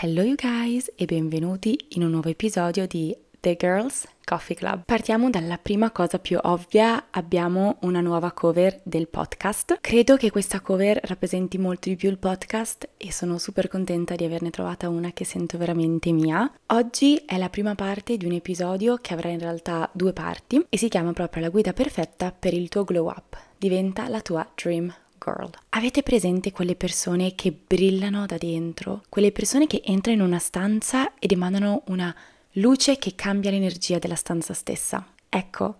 Hello 0.00 0.22
you 0.22 0.36
guys 0.36 0.92
e 0.94 1.06
benvenuti 1.06 1.76
in 1.96 2.04
un 2.04 2.10
nuovo 2.10 2.28
episodio 2.28 2.86
di 2.86 3.12
The 3.40 3.56
Girls 3.58 4.06
Coffee 4.24 4.54
Club. 4.54 4.82
Partiamo 4.84 5.28
dalla 5.28 5.58
prima 5.58 5.90
cosa 5.90 6.20
più 6.20 6.38
ovvia, 6.40 7.06
abbiamo 7.10 7.78
una 7.80 8.00
nuova 8.00 8.30
cover 8.30 8.80
del 8.84 9.08
podcast. 9.08 9.78
Credo 9.80 10.16
che 10.16 10.30
questa 10.30 10.60
cover 10.60 11.00
rappresenti 11.02 11.58
molto 11.58 11.88
di 11.88 11.96
più 11.96 12.10
il 12.10 12.18
podcast 12.18 12.90
e 12.96 13.10
sono 13.10 13.38
super 13.38 13.66
contenta 13.66 14.14
di 14.14 14.24
averne 14.24 14.50
trovata 14.50 14.88
una 14.88 15.10
che 15.10 15.24
sento 15.24 15.58
veramente 15.58 16.12
mia. 16.12 16.48
Oggi 16.66 17.20
è 17.26 17.36
la 17.36 17.48
prima 17.48 17.74
parte 17.74 18.16
di 18.16 18.24
un 18.24 18.34
episodio 18.34 18.98
che 18.98 19.14
avrà 19.14 19.30
in 19.30 19.40
realtà 19.40 19.90
due 19.92 20.12
parti 20.12 20.64
e 20.68 20.78
si 20.78 20.86
chiama 20.86 21.12
proprio 21.12 21.42
La 21.42 21.48
guida 21.48 21.72
perfetta 21.72 22.30
per 22.30 22.54
il 22.54 22.68
tuo 22.68 22.84
glow 22.84 23.08
up. 23.08 23.36
Diventa 23.58 24.06
la 24.06 24.20
tua 24.20 24.48
dream 24.54 24.94
girl. 25.22 25.50
Avete 25.70 26.02
presente 26.02 26.52
quelle 26.52 26.74
persone 26.74 27.34
che 27.34 27.52
brillano 27.52 28.26
da 28.26 28.36
dentro? 28.36 29.02
Quelle 29.08 29.32
persone 29.32 29.66
che 29.66 29.82
entrano 29.84 30.18
in 30.18 30.24
una 30.24 30.38
stanza 30.38 31.12
ed 31.18 31.32
emanano 31.32 31.82
una 31.86 32.14
luce 32.52 32.98
che 32.98 33.14
cambia 33.14 33.50
l'energia 33.50 33.98
della 33.98 34.14
stanza 34.14 34.54
stessa. 34.54 35.06
Ecco, 35.28 35.76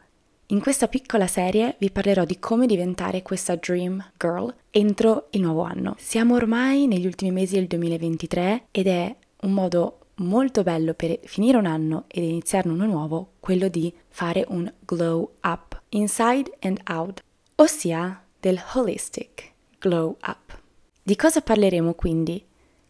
in 0.51 0.61
questa 0.61 0.89
piccola 0.89 1.27
serie 1.27 1.77
vi 1.79 1.91
parlerò 1.91 2.25
di 2.25 2.39
come 2.39 2.67
diventare 2.67 3.23
questa 3.23 3.57
Dream 3.57 4.13
Girl 4.17 4.55
entro 4.71 5.27
il 5.31 5.43
nuovo 5.43 5.63
anno. 5.63 5.95
Siamo 5.99 6.37
ormai 6.37 6.87
negli 6.87 7.07
ultimi 7.07 7.31
mesi 7.33 7.55
del 7.55 7.67
2023 7.67 8.69
ed 8.71 8.87
è 8.87 9.15
un 9.43 9.53
modo 9.53 9.99
molto 10.17 10.63
bello 10.63 10.95
per 10.95 11.21
finire 11.25 11.59
un 11.59 11.67
anno 11.67 12.05
ed 12.09 12.25
iniziarne 12.25 12.73
uno 12.73 12.87
nuovo 12.87 13.33
quello 13.41 13.69
di 13.69 13.93
fare 14.09 14.45
un 14.49 14.73
glow 14.81 15.35
up, 15.43 15.81
inside 15.91 16.51
and 16.61 16.81
out, 16.89 17.23
ossia 17.57 18.23
del 18.41 18.61
holistic 18.73 19.53
glow 19.79 20.17
up. 20.23 20.61
Di 21.03 21.17
cosa 21.17 21.41
parleremo 21.41 21.95
quindi? 21.95 22.45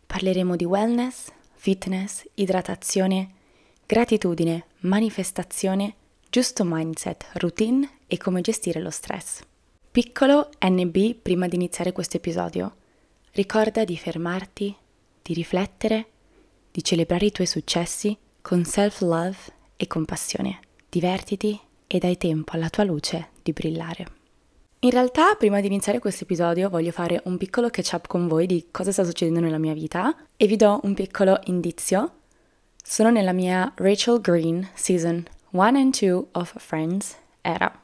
Parleremo 0.07 0.57
di 0.57 0.65
wellness, 0.65 1.29
fitness, 1.55 2.24
idratazione, 2.34 3.34
gratitudine, 3.87 4.66
manifestazione, 4.80 5.95
giusto 6.29 6.65
mindset, 6.65 7.26
routine 7.35 7.99
e 8.07 8.19
come 8.19 8.41
gestire 8.41 8.80
lo 8.80 8.91
stress. 8.91 9.41
Piccolo 9.91 10.51
NB 10.60 11.15
prima 11.15 11.49
di 11.49 11.57
iniziare 11.57 11.93
questo 11.93 12.16
episodio. 12.16 12.76
Ricorda 13.32 13.85
di 13.85 13.96
fermarti, 13.96 14.74
di 15.23 15.35
riflettere, 15.35 16.07
di 16.71 16.82
celebrare 16.82 17.26
i 17.26 17.32
tuoi 17.32 17.46
successi 17.46 18.16
con 18.43 18.65
self-love 18.65 19.38
e 19.76 19.87
compassione. 19.87 20.60
Divertiti 20.88 21.59
e 21.87 21.99
dai 21.99 22.16
tempo 22.16 22.52
alla 22.52 22.69
tua 22.69 22.85
luce 22.85 23.30
di 23.43 23.52
brillare. 23.52 24.18
In 24.82 24.90
realtà, 24.90 25.34
prima 25.34 25.60
di 25.60 25.66
iniziare 25.66 25.98
questo 25.98 26.23
episodio, 26.23 26.68
voglio 26.68 26.93
fare 26.93 27.21
un 27.24 27.37
piccolo 27.37 27.68
catch 27.68 27.95
up 27.95 28.07
con 28.07 28.29
voi 28.29 28.46
di 28.46 28.68
cosa 28.71 28.93
sta 28.93 29.02
succedendo 29.02 29.40
nella 29.40 29.59
mia 29.59 29.73
vita 29.73 30.15
e 30.37 30.46
vi 30.46 30.54
do 30.54 30.79
un 30.85 30.95
piccolo 30.95 31.40
indizio 31.46 32.12
sono 32.80 33.10
nella 33.10 33.32
mia 33.32 33.73
Rachel 33.74 34.20
Green 34.20 34.68
Season 34.74 35.24
1 35.51 35.62
and 35.76 35.98
2 35.98 36.26
of 36.30 36.54
Friends 36.59 37.16
era. 37.40 37.76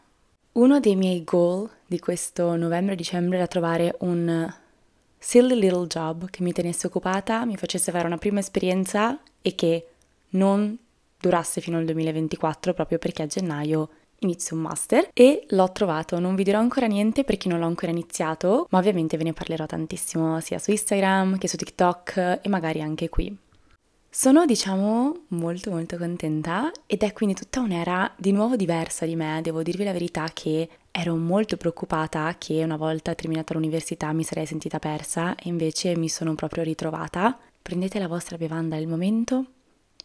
Uno 0.53 0.79
dei 0.79 0.95
miei 0.95 1.25
goal 1.25 1.69
di 1.85 1.99
questo 1.99 2.55
novembre-dicembre 2.55 3.39
era 3.39 3.49
trovare 3.49 3.97
un 4.01 4.55
silly 5.19 5.59
little 5.59 5.89
job 5.89 6.31
che 6.31 6.45
mi 6.45 6.53
tenesse 6.53 6.87
occupata, 6.87 7.45
mi 7.45 7.57
facesse 7.57 7.91
fare 7.91 8.07
una 8.07 8.19
prima 8.19 8.39
esperienza 8.39 9.21
e 9.43 9.57
che 9.57 9.89
non 10.31 10.79
durasse 11.19 11.61
fino 11.61 11.77
al 11.77 11.87
2024 11.87 12.73
proprio 12.73 12.99
perché 12.99 13.23
a 13.23 13.27
gennaio 13.27 13.89
inizio 14.21 14.57
un 14.57 14.63
master 14.63 15.09
e 15.13 15.45
l'ho 15.49 15.71
trovato. 15.73 16.19
Non 16.19 16.35
vi 16.35 16.45
dirò 16.45 16.59
ancora 16.59 16.87
niente 16.87 17.25
perché 17.25 17.49
non 17.49 17.59
l'ho 17.59 17.67
ancora 17.67 17.93
iniziato, 17.93 18.67
ma 18.71 18.79
ovviamente 18.79 19.17
ve 19.17 19.25
ne 19.25 19.33
parlerò 19.33 19.67
tantissimo 19.67 20.41
sia 20.41 20.59
su 20.59 20.71
Instagram 20.71 21.39
che 21.39 21.49
su 21.49 21.57
TikTok 21.57 22.41
e 22.43 22.49
magari 22.49 22.81
anche 22.81 23.09
qui. 23.09 23.37
Sono, 24.17 24.47
diciamo, 24.47 25.25
molto 25.31 25.73
molto 25.73 25.97
contenta 25.97 26.71
ed 26.87 27.03
è 27.03 27.13
quindi 27.13 27.35
tutta 27.35 27.59
un'era 27.59 28.15
di 28.17 28.31
nuovo 28.31 28.55
diversa 28.55 29.07
di 29.07 29.17
me. 29.17 29.41
Devo 29.43 29.65
dirvi 29.65 29.83
la 29.83 29.91
verità 29.91 30.31
che 30.33 30.69
ero 30.93 31.17
molto 31.17 31.57
preoccupata 31.57 32.37
che 32.39 32.63
una 32.63 32.77
volta 32.77 33.13
terminata 33.17 33.55
l'università 33.55 34.13
mi 34.13 34.23
sarei 34.23 34.47
sentita 34.47 34.79
persa 34.79 35.35
e 35.35 35.49
invece 35.49 35.97
mi 35.97 36.09
sono 36.09 36.37
proprio 36.37 36.63
ritrovata. 36.63 37.37
Prendete 37.61 37.99
la 37.99 38.07
vostra 38.07 38.37
bevanda 38.37 38.77
del 38.77 38.87
momento. 38.87 39.47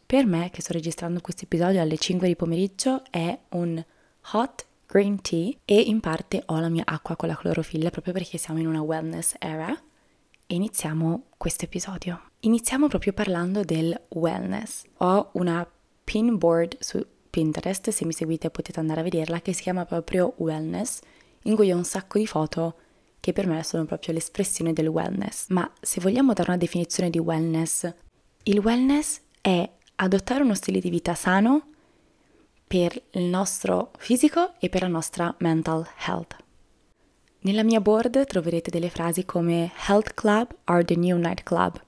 Per 0.07 0.25
me, 0.25 0.49
che 0.49 0.63
sto 0.63 0.73
registrando 0.73 1.21
questo 1.21 1.43
episodio 1.43 1.79
alle 1.79 1.95
5 1.95 2.27
di 2.27 2.35
pomeriggio, 2.35 3.03
è 3.11 3.37
un 3.49 3.85
hot 4.31 4.65
green 4.85 5.21
tea 5.21 5.53
e 5.65 5.79
in 5.79 5.99
parte 5.99 6.43
ho 6.47 6.59
la 6.59 6.69
mia 6.69 6.83
acqua 6.85 7.15
con 7.15 7.29
la 7.29 7.35
clorofilla 7.35 7.89
proprio 7.89 8.13
perché 8.13 8.37
siamo 8.37 8.59
in 8.59 8.67
una 8.67 8.81
wellness 8.81 9.35
era 9.37 9.69
e 9.71 10.55
iniziamo 10.55 11.25
questo 11.37 11.65
episodio. 11.65 12.21
Iniziamo 12.39 12.87
proprio 12.87 13.13
parlando 13.13 13.63
del 13.63 13.99
wellness. 14.09 14.83
Ho 14.97 15.29
una 15.33 15.67
pin 16.03 16.37
board 16.37 16.77
su 16.79 17.05
Pinterest, 17.29 17.91
se 17.91 18.05
mi 18.05 18.13
seguite 18.13 18.49
potete 18.49 18.79
andare 18.79 19.01
a 19.01 19.03
vederla, 19.03 19.41
che 19.41 19.53
si 19.53 19.61
chiama 19.61 19.85
proprio 19.85 20.33
wellness, 20.37 21.01
in 21.43 21.55
cui 21.55 21.71
ho 21.71 21.77
un 21.77 21.83
sacco 21.83 22.17
di 22.17 22.25
foto 22.25 22.75
che 23.19 23.31
per 23.31 23.45
me 23.45 23.63
sono 23.63 23.85
proprio 23.85 24.13
l'espressione 24.13 24.73
del 24.73 24.87
wellness. 24.87 25.49
Ma 25.49 25.71
se 25.79 26.01
vogliamo 26.01 26.33
dare 26.33 26.49
una 26.49 26.57
definizione 26.57 27.11
di 27.11 27.19
wellness, 27.19 27.93
il 28.43 28.57
wellness 28.57 29.19
è 29.39 29.69
adottare 29.95 30.41
uno 30.41 30.55
stile 30.55 30.79
di 30.79 30.89
vita 30.89 31.13
sano 31.13 31.68
per 32.69 33.01
il 33.13 33.23
nostro 33.23 33.89
fisico 33.97 34.53
e 34.59 34.69
per 34.69 34.83
la 34.83 34.87
nostra 34.87 35.33
mental 35.39 35.87
health. 36.05 36.35
Nella 37.39 37.63
mia 37.63 37.81
board 37.81 38.27
troverete 38.27 38.69
delle 38.69 38.91
frasi 38.91 39.25
come 39.25 39.71
Health 39.87 40.13
Club 40.13 40.55
are 40.65 40.85
the 40.85 40.95
new 40.95 41.17
night 41.17 41.41
club 41.41 41.81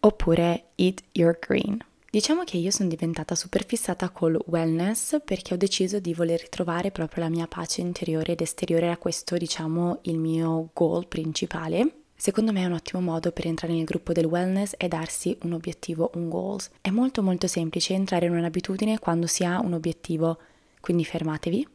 oppure 0.00 0.72
Eat 0.74 1.02
Your 1.12 1.38
Green. 1.38 1.78
Diciamo 2.10 2.44
che 2.44 2.58
io 2.58 2.70
sono 2.70 2.90
diventata 2.90 3.34
super 3.34 3.64
fissata 3.64 4.10
col 4.10 4.38
wellness 4.44 5.22
perché 5.24 5.54
ho 5.54 5.56
deciso 5.56 5.98
di 6.00 6.12
voler 6.12 6.38
ritrovare 6.38 6.90
proprio 6.90 7.24
la 7.24 7.30
mia 7.30 7.46
pace 7.46 7.80
interiore 7.80 8.32
ed 8.32 8.42
esteriore, 8.42 8.84
era 8.84 8.98
questo 8.98 9.38
diciamo 9.38 10.00
il 10.02 10.18
mio 10.18 10.68
goal 10.74 11.08
principale. 11.08 12.03
Secondo 12.16 12.52
me 12.52 12.62
è 12.62 12.66
un 12.66 12.72
ottimo 12.72 13.00
modo 13.00 13.32
per 13.32 13.46
entrare 13.46 13.74
nel 13.74 13.84
gruppo 13.84 14.12
del 14.12 14.24
wellness 14.24 14.72
e 14.76 14.88
darsi 14.88 15.36
un 15.42 15.52
obiettivo, 15.52 16.10
un 16.14 16.28
goals. 16.28 16.70
È 16.80 16.90
molto 16.90 17.22
molto 17.22 17.46
semplice 17.46 17.92
entrare 17.92 18.26
in 18.26 18.36
un'abitudine 18.36 18.98
quando 18.98 19.26
si 19.26 19.44
ha 19.44 19.60
un 19.60 19.72
obiettivo, 19.74 20.38
quindi 20.80 21.04
fermatevi, 21.04 21.66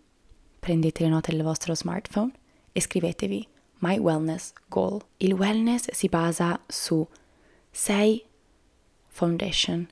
prendete 0.60 1.04
le 1.04 1.10
note 1.10 1.32
del 1.32 1.44
vostro 1.44 1.76
smartphone 1.76 2.32
e 2.72 2.82
scrivetevi 2.82 3.48
My 3.80 3.98
Wellness 3.98 4.54
Goal. 4.68 5.02
Il 5.18 5.34
wellness 5.34 5.92
si 5.92 6.08
basa 6.08 6.60
su 6.68 7.08
6 7.72 8.26
foundation. 9.08 9.88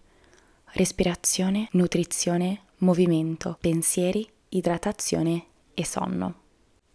Respirazione, 0.72 1.70
nutrizione, 1.72 2.62
movimento, 2.78 3.58
pensieri, 3.60 4.28
idratazione 4.50 5.46
e 5.74 5.86
sonno. 5.86 6.42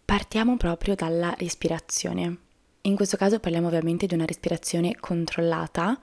Partiamo 0.05 0.57
proprio 0.57 0.95
dalla 0.95 1.33
respirazione. 1.37 2.42
In 2.85 2.97
questo 2.97 3.15
caso 3.15 3.39
parliamo 3.39 3.67
ovviamente 3.67 4.07
di 4.07 4.13
una 4.13 4.25
respirazione 4.25 4.97
controllata 4.99 5.97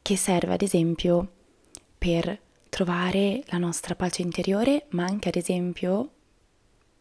che 0.00 0.16
serve 0.16 0.54
ad 0.54 0.62
esempio 0.62 1.32
per 1.98 2.40
trovare 2.70 3.42
la 3.48 3.58
nostra 3.58 3.94
pace 3.94 4.22
interiore, 4.22 4.86
ma 4.90 5.04
anche 5.04 5.28
ad 5.28 5.36
esempio 5.36 6.10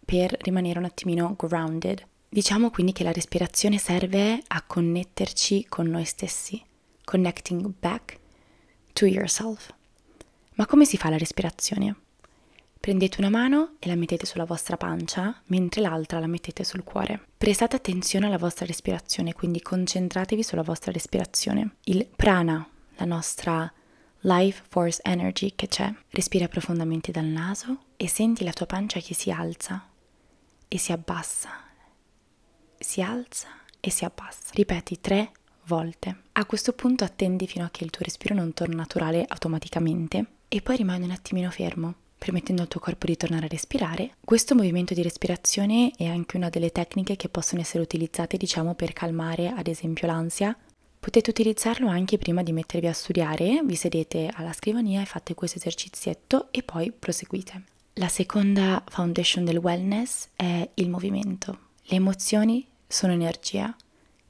per 0.03 0.35
rimanere 0.41 0.79
un 0.79 0.83
attimino 0.85 1.35
grounded. 1.37 2.05
Diciamo 2.27 2.69
quindi 2.69 2.91
che 2.91 3.03
la 3.03 3.13
respirazione 3.13 3.77
serve 3.77 4.41
a 4.45 4.61
connetterci 4.61 5.67
con 5.69 5.87
noi 5.87 6.03
stessi, 6.03 6.61
connecting 7.05 7.71
back 7.79 8.19
to 8.91 9.05
yourself. 9.05 9.73
Ma 10.55 10.65
come 10.65 10.83
si 10.83 10.97
fa 10.97 11.09
la 11.09 11.17
respirazione? 11.17 12.06
Prendete 12.87 13.19
una 13.19 13.29
mano 13.29 13.73
e 13.79 13.89
la 13.89 13.95
mettete 13.95 14.25
sulla 14.25 14.45
vostra 14.45 14.77
pancia, 14.77 15.41
mentre 15.47 15.81
l'altra 15.81 16.19
la 16.19 16.25
mettete 16.25 16.63
sul 16.63 16.85
cuore. 16.85 17.19
Prestate 17.37 17.75
attenzione 17.75 18.27
alla 18.27 18.37
vostra 18.37 18.65
respirazione, 18.65 19.33
quindi 19.33 19.61
concentratevi 19.61 20.41
sulla 20.41 20.61
vostra 20.61 20.93
respirazione. 20.93 21.71
Il 21.83 22.07
prana, 22.07 22.65
la 22.95 23.03
nostra 23.03 23.69
life 24.21 24.63
force 24.69 25.01
energy 25.03 25.51
che 25.53 25.67
c'è, 25.67 25.93
respira 26.11 26.47
profondamente 26.47 27.11
dal 27.11 27.25
naso 27.25 27.87
e 27.97 28.07
senti 28.07 28.45
la 28.45 28.53
tua 28.53 28.67
pancia 28.67 29.01
che 29.01 29.13
si 29.13 29.31
alza 29.31 29.85
e 30.69 30.77
si 30.77 30.93
abbassa, 30.93 31.49
si 32.79 33.01
alza 33.01 33.49
e 33.81 33.89
si 33.89 34.05
abbassa. 34.05 34.51
Ripeti 34.53 35.01
tre 35.01 35.31
volte. 35.65 36.21
A 36.31 36.45
questo 36.45 36.71
punto 36.71 37.03
attendi 37.03 37.47
fino 37.47 37.65
a 37.65 37.69
che 37.69 37.83
il 37.83 37.89
tuo 37.89 38.05
respiro 38.05 38.33
non 38.33 38.53
torna 38.53 38.77
naturale 38.77 39.25
automaticamente 39.27 40.25
e 40.47 40.61
poi 40.61 40.77
rimani 40.77 41.03
un 41.03 41.11
attimino 41.11 41.51
fermo, 41.51 41.93
permettendo 42.17 42.61
al 42.61 42.67
tuo 42.67 42.79
corpo 42.79 43.05
di 43.05 43.17
tornare 43.17 43.45
a 43.45 43.49
respirare. 43.49 44.15
Questo 44.23 44.55
movimento 44.55 44.93
di 44.93 45.01
respirazione 45.01 45.91
è 45.95 46.05
anche 46.05 46.37
una 46.37 46.49
delle 46.49 46.71
tecniche 46.71 47.15
che 47.15 47.29
possono 47.29 47.61
essere 47.61 47.83
utilizzate, 47.83 48.37
diciamo, 48.37 48.73
per 48.73 48.93
calmare 48.93 49.49
ad 49.49 49.67
esempio 49.67 50.07
l'ansia. 50.07 50.57
Potete 50.99 51.29
utilizzarlo 51.29 51.87
anche 51.87 52.17
prima 52.17 52.43
di 52.43 52.51
mettervi 52.51 52.87
a 52.87 52.93
studiare, 52.93 53.61
vi 53.63 53.75
sedete 53.75 54.29
alla 54.33 54.51
scrivania 54.51 55.01
e 55.01 55.05
fate 55.05 55.35
questo 55.35 55.57
esercizietto 55.57 56.47
e 56.51 56.63
poi 56.63 56.91
proseguite. 56.91 57.63
La 57.93 58.09
seconda 58.09 58.83
foundation 58.87 59.45
del 59.45 59.57
wellness 59.57 60.27
è 60.35 60.69
il 60.73 60.89
movimento. 60.89 61.59
Le 61.83 61.95
emozioni 61.95 62.67
sono 62.87 63.13
energia 63.13 63.75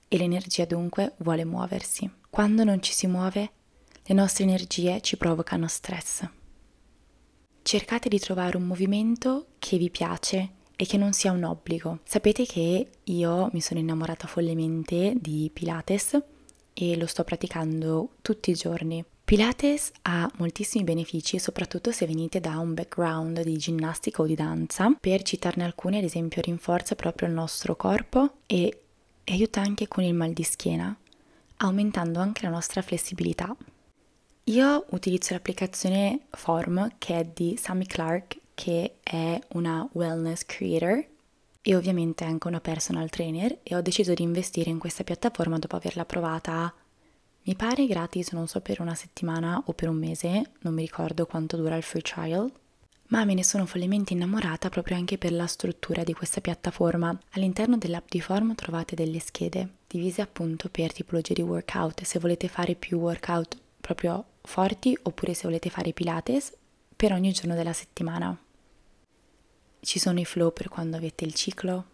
e 0.07 0.17
l'energia 0.17 0.65
dunque 0.65 1.13
vuole 1.17 1.45
muoversi. 1.45 2.09
Quando 2.29 2.63
non 2.63 2.81
ci 2.81 2.93
si 2.93 3.07
muove, 3.07 3.51
le 4.03 4.15
nostre 4.15 4.43
energie 4.43 5.01
ci 5.01 5.17
provocano 5.17 5.67
stress. 5.67 6.25
Cercate 7.67 8.07
di 8.07 8.17
trovare 8.17 8.55
un 8.55 8.63
movimento 8.63 9.47
che 9.59 9.77
vi 9.77 9.89
piace 9.89 10.51
e 10.77 10.85
che 10.85 10.95
non 10.95 11.11
sia 11.11 11.33
un 11.33 11.43
obbligo. 11.43 11.99
Sapete 12.05 12.45
che 12.45 12.87
io 13.03 13.49
mi 13.51 13.59
sono 13.59 13.81
innamorata 13.81 14.25
follemente 14.25 15.13
di 15.19 15.51
Pilates 15.53 16.17
e 16.73 16.95
lo 16.95 17.05
sto 17.07 17.25
praticando 17.25 18.11
tutti 18.21 18.51
i 18.51 18.53
giorni. 18.53 19.03
Pilates 19.25 19.91
ha 20.03 20.31
moltissimi 20.37 20.85
benefici, 20.85 21.39
soprattutto 21.39 21.91
se 21.91 22.05
venite 22.05 22.39
da 22.39 22.57
un 22.57 22.73
background 22.73 23.41
di 23.41 23.57
ginnastica 23.57 24.21
o 24.21 24.25
di 24.25 24.35
danza. 24.35 24.95
Per 24.97 25.21
citarne 25.23 25.65
alcuni, 25.65 25.97
ad 25.97 26.05
esempio, 26.05 26.41
rinforza 26.41 26.95
proprio 26.95 27.27
il 27.27 27.33
nostro 27.33 27.75
corpo 27.75 28.35
e 28.45 28.83
aiuta 29.25 29.59
anche 29.59 29.89
con 29.89 30.05
il 30.05 30.13
mal 30.13 30.31
di 30.31 30.43
schiena, 30.43 30.97
aumentando 31.57 32.21
anche 32.21 32.43
la 32.43 32.49
nostra 32.49 32.81
flessibilità. 32.81 33.53
Io 34.49 34.85
utilizzo 34.91 35.33
l'applicazione 35.33 36.21
Form 36.29 36.93
che 36.97 37.19
è 37.19 37.25
di 37.25 37.57
Sammy 37.61 37.85
Clark, 37.85 38.39
che 38.53 38.95
è 39.03 39.37
una 39.49 39.85
wellness 39.91 40.45
creator 40.45 41.05
e 41.61 41.75
ovviamente 41.75 42.23
anche 42.23 42.47
una 42.47 42.61
personal 42.61 43.09
trainer 43.09 43.59
e 43.61 43.75
ho 43.75 43.81
deciso 43.81 44.13
di 44.13 44.23
investire 44.23 44.69
in 44.69 44.79
questa 44.79 45.03
piattaforma 45.03 45.59
dopo 45.59 45.75
averla 45.75 46.05
provata 46.05 46.73
mi 47.43 47.55
pare 47.55 47.87
gratis, 47.87 48.31
non 48.31 48.47
so 48.47 48.61
per 48.61 48.79
una 48.79 48.95
settimana 48.95 49.61
o 49.65 49.73
per 49.73 49.89
un 49.89 49.97
mese, 49.97 50.51
non 50.61 50.73
mi 50.73 50.83
ricordo 50.83 51.25
quanto 51.25 51.57
dura 51.57 51.75
il 51.75 51.83
free 51.83 52.01
trial, 52.01 52.49
ma 53.07 53.25
me 53.25 53.33
ne 53.33 53.43
sono 53.43 53.65
follemente 53.65 54.13
innamorata 54.13 54.69
proprio 54.69 54.95
anche 54.95 55.17
per 55.17 55.33
la 55.33 55.45
struttura 55.45 56.05
di 56.05 56.13
questa 56.13 56.39
piattaforma. 56.39 57.17
All'interno 57.31 57.77
dell'app 57.77 58.07
di 58.09 58.21
Form 58.21 58.55
trovate 58.55 58.95
delle 58.95 59.19
schede 59.19 59.67
divise 59.87 60.21
appunto 60.21 60.69
per 60.69 60.93
tipologie 60.93 61.33
di 61.33 61.41
workout, 61.41 62.03
se 62.03 62.17
volete 62.17 62.47
fare 62.47 62.75
più 62.75 62.97
workout 62.97 63.57
proprio 63.79 64.25
forti 64.47 64.97
oppure 65.03 65.33
se 65.33 65.43
volete 65.43 65.69
fare 65.69 65.93
Pilates 65.93 66.53
per 66.95 67.11
ogni 67.11 67.31
giorno 67.31 67.53
della 67.53 67.73
settimana. 67.73 68.35
Ci 69.79 69.99
sono 69.99 70.19
i 70.19 70.25
flow 70.25 70.51
per 70.51 70.69
quando 70.69 70.97
avete 70.97 71.23
il 71.23 71.33
ciclo, 71.33 71.85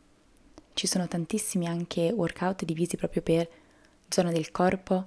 ci 0.73 0.87
sono 0.87 1.07
tantissimi 1.07 1.67
anche 1.67 2.11
workout 2.11 2.65
divisi 2.65 2.97
proprio 2.97 3.21
per 3.21 3.47
zona 4.07 4.31
del 4.31 4.51
corpo, 4.51 5.05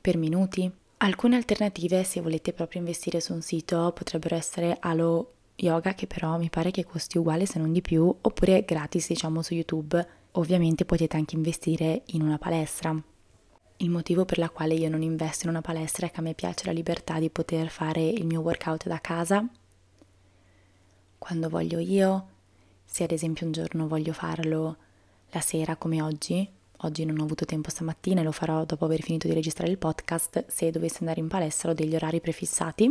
per 0.00 0.16
minuti. 0.16 0.70
Alcune 0.98 1.36
alternative, 1.36 2.04
se 2.04 2.20
volete 2.20 2.52
proprio 2.52 2.80
investire 2.80 3.20
su 3.20 3.32
un 3.32 3.40
sito, 3.40 3.92
potrebbero 3.94 4.34
essere 4.34 4.76
Halo 4.80 5.32
Yoga, 5.56 5.94
che 5.94 6.06
però 6.06 6.36
mi 6.38 6.50
pare 6.50 6.70
che 6.70 6.84
costi 6.84 7.18
uguale 7.18 7.46
se 7.46 7.58
non 7.58 7.72
di 7.72 7.80
più, 7.80 8.12
oppure 8.20 8.64
gratis, 8.64 9.08
diciamo, 9.08 9.42
su 9.42 9.54
YouTube. 9.54 10.06
Ovviamente 10.32 10.84
potete 10.84 11.16
anche 11.16 11.36
investire 11.36 12.02
in 12.06 12.22
una 12.22 12.38
palestra. 12.38 13.00
Il 13.84 13.90
motivo 13.90 14.24
per 14.24 14.38
la 14.38 14.48
quale 14.48 14.72
io 14.72 14.88
non 14.88 15.02
investo 15.02 15.44
in 15.44 15.50
una 15.50 15.60
palestra 15.60 16.06
è 16.06 16.10
che 16.10 16.20
a 16.20 16.22
me 16.22 16.32
piace 16.32 16.64
la 16.64 16.72
libertà 16.72 17.18
di 17.18 17.28
poter 17.28 17.68
fare 17.68 18.00
il 18.00 18.24
mio 18.24 18.40
workout 18.40 18.86
da 18.86 18.98
casa, 18.98 19.46
quando 21.18 21.50
voglio 21.50 21.78
io, 21.78 22.28
se 22.82 23.04
ad 23.04 23.10
esempio 23.10 23.44
un 23.44 23.52
giorno 23.52 23.86
voglio 23.86 24.14
farlo 24.14 24.76
la 25.32 25.40
sera 25.40 25.76
come 25.76 26.00
oggi, 26.00 26.50
Oggi 26.78 27.04
non 27.04 27.18
ho 27.18 27.24
avuto 27.24 27.44
tempo 27.46 27.70
stamattina 27.70 28.20
e 28.20 28.24
lo 28.24 28.32
farò 28.32 28.64
dopo 28.64 28.84
aver 28.84 29.00
finito 29.00 29.26
di 29.26 29.32
registrare 29.32 29.70
il 29.70 29.78
podcast. 29.78 30.46
Se 30.48 30.70
dovessi 30.70 30.98
andare 31.00 31.20
in 31.20 31.28
palestra 31.28 31.70
ho 31.70 31.74
degli 31.74 31.94
orari 31.94 32.20
prefissati 32.20 32.84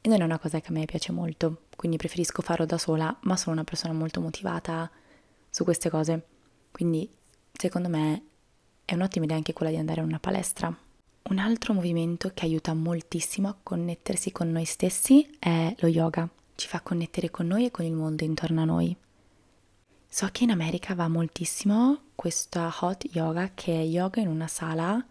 e 0.00 0.08
non 0.08 0.20
è 0.20 0.24
una 0.24 0.38
cosa 0.38 0.60
che 0.60 0.68
a 0.68 0.72
me 0.72 0.84
piace 0.84 1.12
molto, 1.12 1.62
quindi 1.76 1.96
preferisco 1.96 2.42
farlo 2.42 2.66
da 2.66 2.76
sola, 2.76 3.16
ma 3.22 3.36
sono 3.38 3.54
una 3.54 3.64
persona 3.64 3.94
molto 3.94 4.20
motivata 4.20 4.90
su 5.48 5.64
queste 5.64 5.88
cose. 5.88 6.26
Quindi 6.70 7.08
secondo 7.52 7.88
me 7.88 8.22
è 8.86 8.94
un'ottima 8.94 9.24
idea 9.24 9.36
anche 9.36 9.52
quella 9.52 9.72
di 9.72 9.78
andare 9.78 10.00
in 10.00 10.06
una 10.06 10.20
palestra. 10.20 10.74
Un 11.28 11.38
altro 11.38 11.74
movimento 11.74 12.30
che 12.32 12.44
aiuta 12.44 12.72
moltissimo 12.72 13.48
a 13.48 13.56
connettersi 13.60 14.30
con 14.30 14.52
noi 14.52 14.64
stessi 14.64 15.28
è 15.40 15.74
lo 15.78 15.88
yoga. 15.88 16.26
Ci 16.54 16.68
fa 16.68 16.80
connettere 16.80 17.28
con 17.30 17.48
noi 17.48 17.66
e 17.66 17.70
con 17.72 17.84
il 17.84 17.92
mondo 17.92 18.22
intorno 18.22 18.62
a 18.62 18.64
noi. 18.64 18.96
So 20.08 20.28
che 20.30 20.44
in 20.44 20.52
America 20.52 20.94
va 20.94 21.08
moltissimo 21.08 21.98
questa 22.14 22.72
hot 22.80 23.12
yoga 23.12 23.50
che 23.54 23.74
è 23.74 23.84
yoga 23.84 24.20
in 24.20 24.28
una 24.28 24.46
sala 24.46 25.04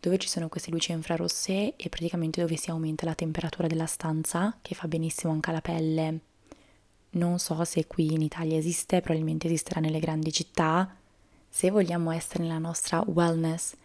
dove 0.00 0.18
ci 0.18 0.28
sono 0.28 0.48
queste 0.48 0.70
luci 0.70 0.92
infrarosse 0.92 1.76
e 1.76 1.88
praticamente 1.90 2.40
dove 2.40 2.56
si 2.56 2.70
aumenta 2.70 3.04
la 3.04 3.14
temperatura 3.14 3.68
della 3.68 3.86
stanza 3.86 4.56
che 4.62 4.74
fa 4.74 4.88
benissimo 4.88 5.32
anche 5.32 5.50
alla 5.50 5.60
pelle. 5.60 6.20
Non 7.10 7.38
so 7.38 7.62
se 7.64 7.86
qui 7.86 8.12
in 8.12 8.22
Italia 8.22 8.56
esiste, 8.56 9.00
probabilmente 9.00 9.46
esisterà 9.46 9.80
nelle 9.80 10.00
grandi 10.00 10.32
città. 10.32 10.96
Se 11.56 11.70
vogliamo 11.70 12.10
essere 12.10 12.42
nella 12.42 12.58
nostra 12.58 13.00
wellness 13.06 13.76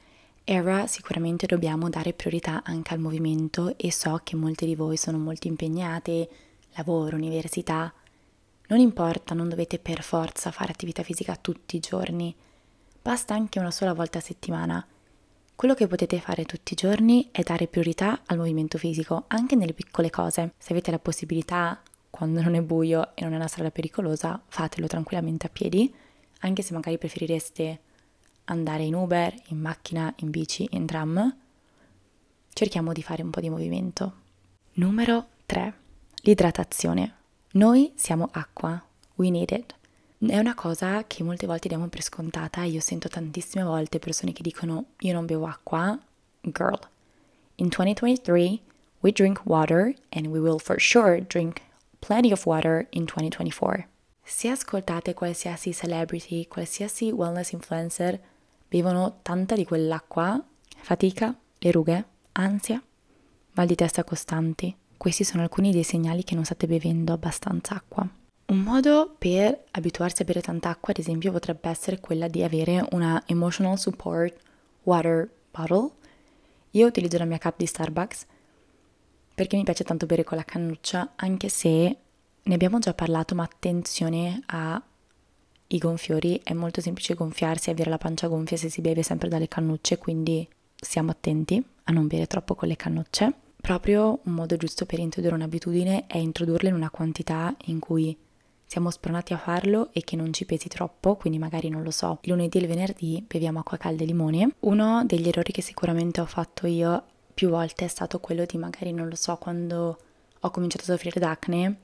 era, 0.44 0.88
sicuramente 0.88 1.46
dobbiamo 1.46 1.88
dare 1.88 2.14
priorità 2.14 2.64
anche 2.66 2.96
al 2.96 3.00
movimento 3.00 3.78
e 3.78 3.92
so 3.92 4.20
che 4.24 4.36
molte 4.36 4.66
di 4.66 4.74
voi 4.74 4.98
sono 4.98 5.20
molto 5.20 5.46
impegnate, 5.46 6.30
lavoro, 6.74 7.16
università, 7.16 7.94
non 8.70 8.80
importa, 8.80 9.36
non 9.36 9.50
dovete 9.50 9.78
per 9.78 10.02
forza 10.02 10.50
fare 10.50 10.72
attività 10.72 11.04
fisica 11.04 11.36
tutti 11.36 11.76
i 11.76 11.80
giorni, 11.80 12.36
basta 13.04 13.36
anche 13.36 13.60
una 13.60 13.70
sola 13.70 13.94
volta 13.94 14.18
a 14.18 14.22
settimana. 14.22 14.84
Quello 15.54 15.76
che 15.76 15.86
potete 15.86 16.20
fare 16.20 16.46
tutti 16.46 16.74
i 16.74 16.76
giorni 16.76 17.30
è 17.32 17.44
dare 17.44 17.68
priorità 17.68 18.22
al 18.26 18.38
movimento 18.38 18.80
fisico, 18.80 19.26
anche 19.28 19.54
nelle 19.54 19.74
piccole 19.74 20.10
cose. 20.10 20.54
Se 20.58 20.72
avete 20.72 20.90
la 20.90 20.98
possibilità, 20.98 21.80
quando 22.10 22.42
non 22.42 22.56
è 22.56 22.64
buio 22.64 23.12
e 23.14 23.24
non 23.24 23.34
è 23.34 23.36
una 23.36 23.48
strada 23.48 23.70
pericolosa, 23.70 24.42
fatelo 24.48 24.88
tranquillamente 24.88 25.46
a 25.46 25.52
piedi, 25.52 25.94
anche 26.40 26.62
se 26.62 26.74
magari 26.74 26.98
preferireste 26.98 27.80
andare 28.46 28.84
in 28.84 28.96
Uber, 28.96 29.34
in 29.48 29.60
macchina, 29.60 30.14
in 30.18 30.30
bici, 30.30 30.68
in 30.72 30.86
tram. 30.86 31.36
Cerchiamo 32.52 32.94
di 32.94 33.04
fare 33.04 33.22
un 33.22 33.30
po' 33.30 33.42
di 33.42 33.50
movimento. 33.50 34.14
Numero 34.74 35.28
3. 35.46 35.74
L'idratazione. 36.22 37.16
Noi 37.52 37.92
siamo 37.96 38.30
acqua, 38.32 38.84
we 39.16 39.30
need 39.30 39.52
it. 39.52 39.76
È 40.20 40.38
una 40.38 40.54
cosa 40.54 41.06
che 41.08 41.24
molte 41.24 41.48
volte 41.48 41.70
diamo 41.70 41.88
per 41.88 42.04
scontata 42.04 42.64
io 42.64 42.82
sento 42.82 43.08
tantissime 43.08 43.64
volte 43.64 44.00
persone 44.00 44.34
che 44.34 44.44
dicono 44.44 44.88
io 45.00 45.14
non 45.14 45.26
bevo 45.26 45.46
acqua. 45.46 45.98
Girl, 46.42 46.80
in 47.56 47.70
2023 47.70 48.60
we 49.00 49.12
drink 49.12 49.42
water 49.46 49.94
and 50.10 50.28
we 50.28 50.40
will 50.40 50.60
for 50.60 50.80
sure 50.80 51.26
drink 51.26 51.62
plenty 52.00 52.32
of 52.32 52.46
water 52.46 52.88
in 52.92 53.06
2024. 53.06 53.88
Se 54.32 54.48
ascoltate 54.48 55.16
qualsiasi 55.16 55.74
celebrity, 55.74 56.48
qualsiasi 56.48 57.10
wellness 57.10 57.52
influencer, 57.52 58.22
bevono 58.70 59.20
tanta 59.24 59.56
di 59.56 59.66
quell'acqua, 59.66 60.42
fatica, 60.78 61.36
le 61.58 61.72
rughe, 61.72 62.06
ansia, 62.34 62.82
mal 63.54 63.66
di 63.66 63.74
testa 63.74 64.04
costanti, 64.04 64.74
questi 64.96 65.24
sono 65.24 65.42
alcuni 65.42 65.72
dei 65.72 65.82
segnali 65.84 66.24
che 66.24 66.36
non 66.36 66.46
state 66.46 66.68
bevendo 66.68 67.12
abbastanza 67.12 67.74
acqua. 67.74 68.08
Un 68.46 68.60
modo 68.60 69.16
per 69.18 69.64
abituarsi 69.72 70.22
a 70.22 70.26
bere 70.26 70.42
tanta 70.42 70.70
acqua, 70.70 70.94
ad 70.94 71.00
esempio, 71.00 71.32
potrebbe 71.32 71.68
essere 71.68 72.00
quella 72.00 72.28
di 72.28 72.44
avere 72.44 72.86
una 72.92 73.22
emotional 73.26 73.80
support 73.80 74.38
water 74.84 75.28
bottle. 75.50 75.90
Io 76.72 76.86
utilizzo 76.86 77.18
la 77.18 77.26
mia 77.26 77.40
cup 77.40 77.56
di 77.58 77.66
Starbucks 77.66 78.28
perché 79.34 79.58
mi 79.58 79.64
piace 79.64 79.84
tanto 79.84 80.06
bere 80.06 80.24
con 80.24 80.38
la 80.38 80.46
cannuccia, 80.46 81.14
anche 81.16 81.50
se 81.50 81.98
ne 82.44 82.54
abbiamo 82.54 82.80
già 82.80 82.94
parlato, 82.94 83.36
ma 83.36 83.44
attenzione 83.44 84.42
ai 84.48 85.78
gonfiori, 85.78 86.40
è 86.44 86.54
molto 86.54 86.82
semplice 86.82 87.14
gonfiarsi 87.14 87.70
e 87.70 87.74
avere 87.74 87.90
la 87.90 87.98
pancia 87.98 88.28
gonfia 88.28 88.58
se 88.58 88.70
si 88.70 88.82
beve 88.82 89.04
sempre 89.04 89.30
dalle 89.30 89.48
cannucce, 89.48 89.98
quindi 89.98 90.48
stiamo 90.76 91.12
attenti 91.12 91.64
a 91.84 91.92
non 91.92 92.08
bere 92.08 92.28
troppo 92.28 92.56
con 92.56 92.68
le 92.68 92.76
cannucce. 92.76 93.34
Proprio 93.62 94.20
un 94.24 94.34
modo 94.34 94.56
giusto 94.56 94.86
per 94.86 95.00
introdurre 95.00 95.36
un'abitudine 95.36 96.08
è 96.08 96.18
introdurla 96.18 96.70
in 96.70 96.76
una 96.76 96.90
quantità 96.90 97.56
in 97.66 97.80
cui 97.80 98.18
siamo 98.66 98.90
spronati 98.92 99.34
a 99.34 99.38
farlo 99.38 99.90
e 99.92 100.02
che 100.02 100.16
non 100.16 100.32
ci 100.32 100.46
pesi 100.46 100.68
troppo, 100.68 101.16
quindi 101.16 101.40
magari 101.40 101.70
non 101.70 101.84
lo 101.84 101.92
so, 101.92 102.20
lunedì 102.24 102.58
e 102.58 102.62
il 102.62 102.68
venerdì 102.68 103.26
beviamo 103.28 103.60
acqua 103.60 103.78
calda 103.78 104.04
e 104.04 104.06
limone. 104.06 104.56
Uno 104.60 105.04
degli 105.06 105.28
errori 105.28 105.52
che 105.52 105.62
sicuramente 105.62 106.22
ho 106.22 106.26
fatto 106.26 106.68
io 106.68 107.04
più 107.34 107.50
volte 107.50 107.86
è 107.86 107.88
stato 107.88 108.20
quello 108.20 108.46
di 108.46 108.58
magari 108.58 108.92
non 108.92 109.08
lo 109.08 109.16
so, 109.16 109.36
quando 109.38 109.98
ho 110.40 110.52
cominciato 110.52 110.84
a 110.84 110.88
soffrire 110.96 111.20
d'acne, 111.20 111.78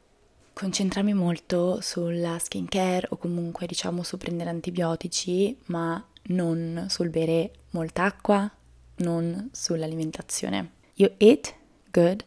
concentrarmi 0.56 1.14
molto 1.14 1.82
sulla 1.82 2.40
skincare 2.40 3.08
o 3.10 3.18
comunque 3.18 3.68
diciamo 3.68 4.04
su 4.04 4.16
prendere 4.16 4.50
antibiotici, 4.50 5.56
ma 5.66 6.02
non 6.28 6.86
sul 6.88 7.10
bere 7.10 7.52
molta 7.72 8.06
acqua, 8.06 8.50
non 8.98 9.50
sull'alimentazione. 9.52 10.72
You 10.94 11.12
eat 11.18 11.54
good, 11.92 12.24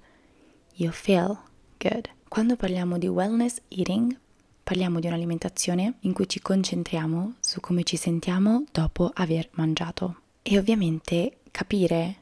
you 0.74 0.92
feel 0.92 1.38
good. 1.78 2.06
Quando 2.28 2.56
parliamo 2.56 2.98
di 2.98 3.08
wellness 3.08 3.62
eating, 3.68 4.14
parliamo 4.62 5.00
di 5.00 5.06
un'alimentazione 5.06 5.94
in 6.00 6.12
cui 6.12 6.28
ci 6.28 6.40
concentriamo 6.40 7.36
su 7.40 7.60
come 7.60 7.82
ci 7.82 7.96
sentiamo 7.96 8.64
dopo 8.70 9.10
aver 9.14 9.48
mangiato. 9.52 10.20
E 10.42 10.58
ovviamente 10.58 11.38
capire 11.50 12.16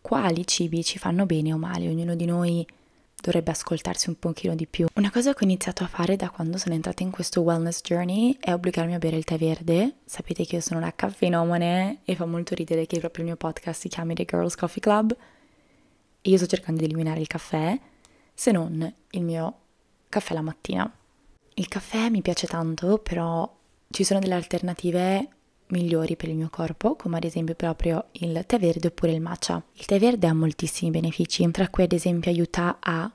quali 0.00 0.46
cibi 0.46 0.82
ci 0.82 0.96
fanno 0.96 1.26
bene 1.26 1.52
o 1.52 1.58
male. 1.58 1.90
Ognuno 1.90 2.14
di 2.14 2.24
noi 2.24 2.66
dovrebbe 3.22 3.52
ascoltarsi 3.52 4.08
un 4.08 4.18
pochino 4.18 4.54
di 4.54 4.66
più. 4.66 4.88
Una 4.96 5.10
cosa 5.10 5.32
che 5.32 5.44
ho 5.44 5.46
iniziato 5.46 5.84
a 5.84 5.86
fare 5.86 6.16
da 6.16 6.28
quando 6.28 6.58
sono 6.58 6.74
entrata 6.74 7.04
in 7.04 7.10
questo 7.10 7.40
wellness 7.40 7.80
journey 7.80 8.36
è 8.38 8.52
obbligarmi 8.52 8.94
a 8.94 8.98
bere 8.98 9.16
il 9.16 9.24
tè 9.24 9.38
verde. 9.38 9.98
Sapete 10.04 10.44
che 10.44 10.56
io 10.56 10.60
sono 10.60 10.80
una 10.80 10.92
caffeinomane 10.92 12.00
e 12.04 12.16
fa 12.16 12.26
molto 12.26 12.54
ridere 12.54 12.84
che 12.86 12.98
proprio 12.98 13.22
il 13.22 13.30
mio 13.30 13.38
podcast 13.38 13.80
si 13.80 13.88
chiami 13.88 14.14
The 14.14 14.24
Girls 14.24 14.56
Coffee 14.56 14.82
Club. 14.82 15.16
E 16.20 16.30
io 16.30 16.36
sto 16.36 16.46
cercando 16.46 16.80
di 16.80 16.86
eliminare 16.86 17.20
il 17.20 17.28
caffè, 17.28 17.78
se 18.34 18.50
non 18.50 18.92
il 19.10 19.22
mio 19.22 19.58
caffè 20.08 20.34
la 20.34 20.42
mattina. 20.42 20.92
Il 21.54 21.68
caffè 21.68 22.10
mi 22.10 22.22
piace 22.22 22.46
tanto, 22.48 22.98
però 22.98 23.50
ci 23.90 24.04
sono 24.04 24.18
delle 24.18 24.34
alternative 24.34 25.28
migliori 25.72 26.16
per 26.16 26.28
il 26.28 26.36
mio 26.36 26.48
corpo, 26.50 26.94
come 26.94 27.16
ad 27.16 27.24
esempio 27.24 27.54
proprio 27.54 28.06
il 28.12 28.44
tè 28.46 28.58
verde 28.58 28.88
oppure 28.88 29.12
il 29.12 29.20
matcha. 29.20 29.62
Il 29.74 29.84
tè 29.84 29.98
verde 29.98 30.28
ha 30.28 30.34
moltissimi 30.34 30.90
benefici, 30.90 31.50
tra 31.50 31.68
cui 31.68 31.82
ad 31.82 31.92
esempio 31.92 32.30
aiuta 32.30 32.78
a 32.80 33.10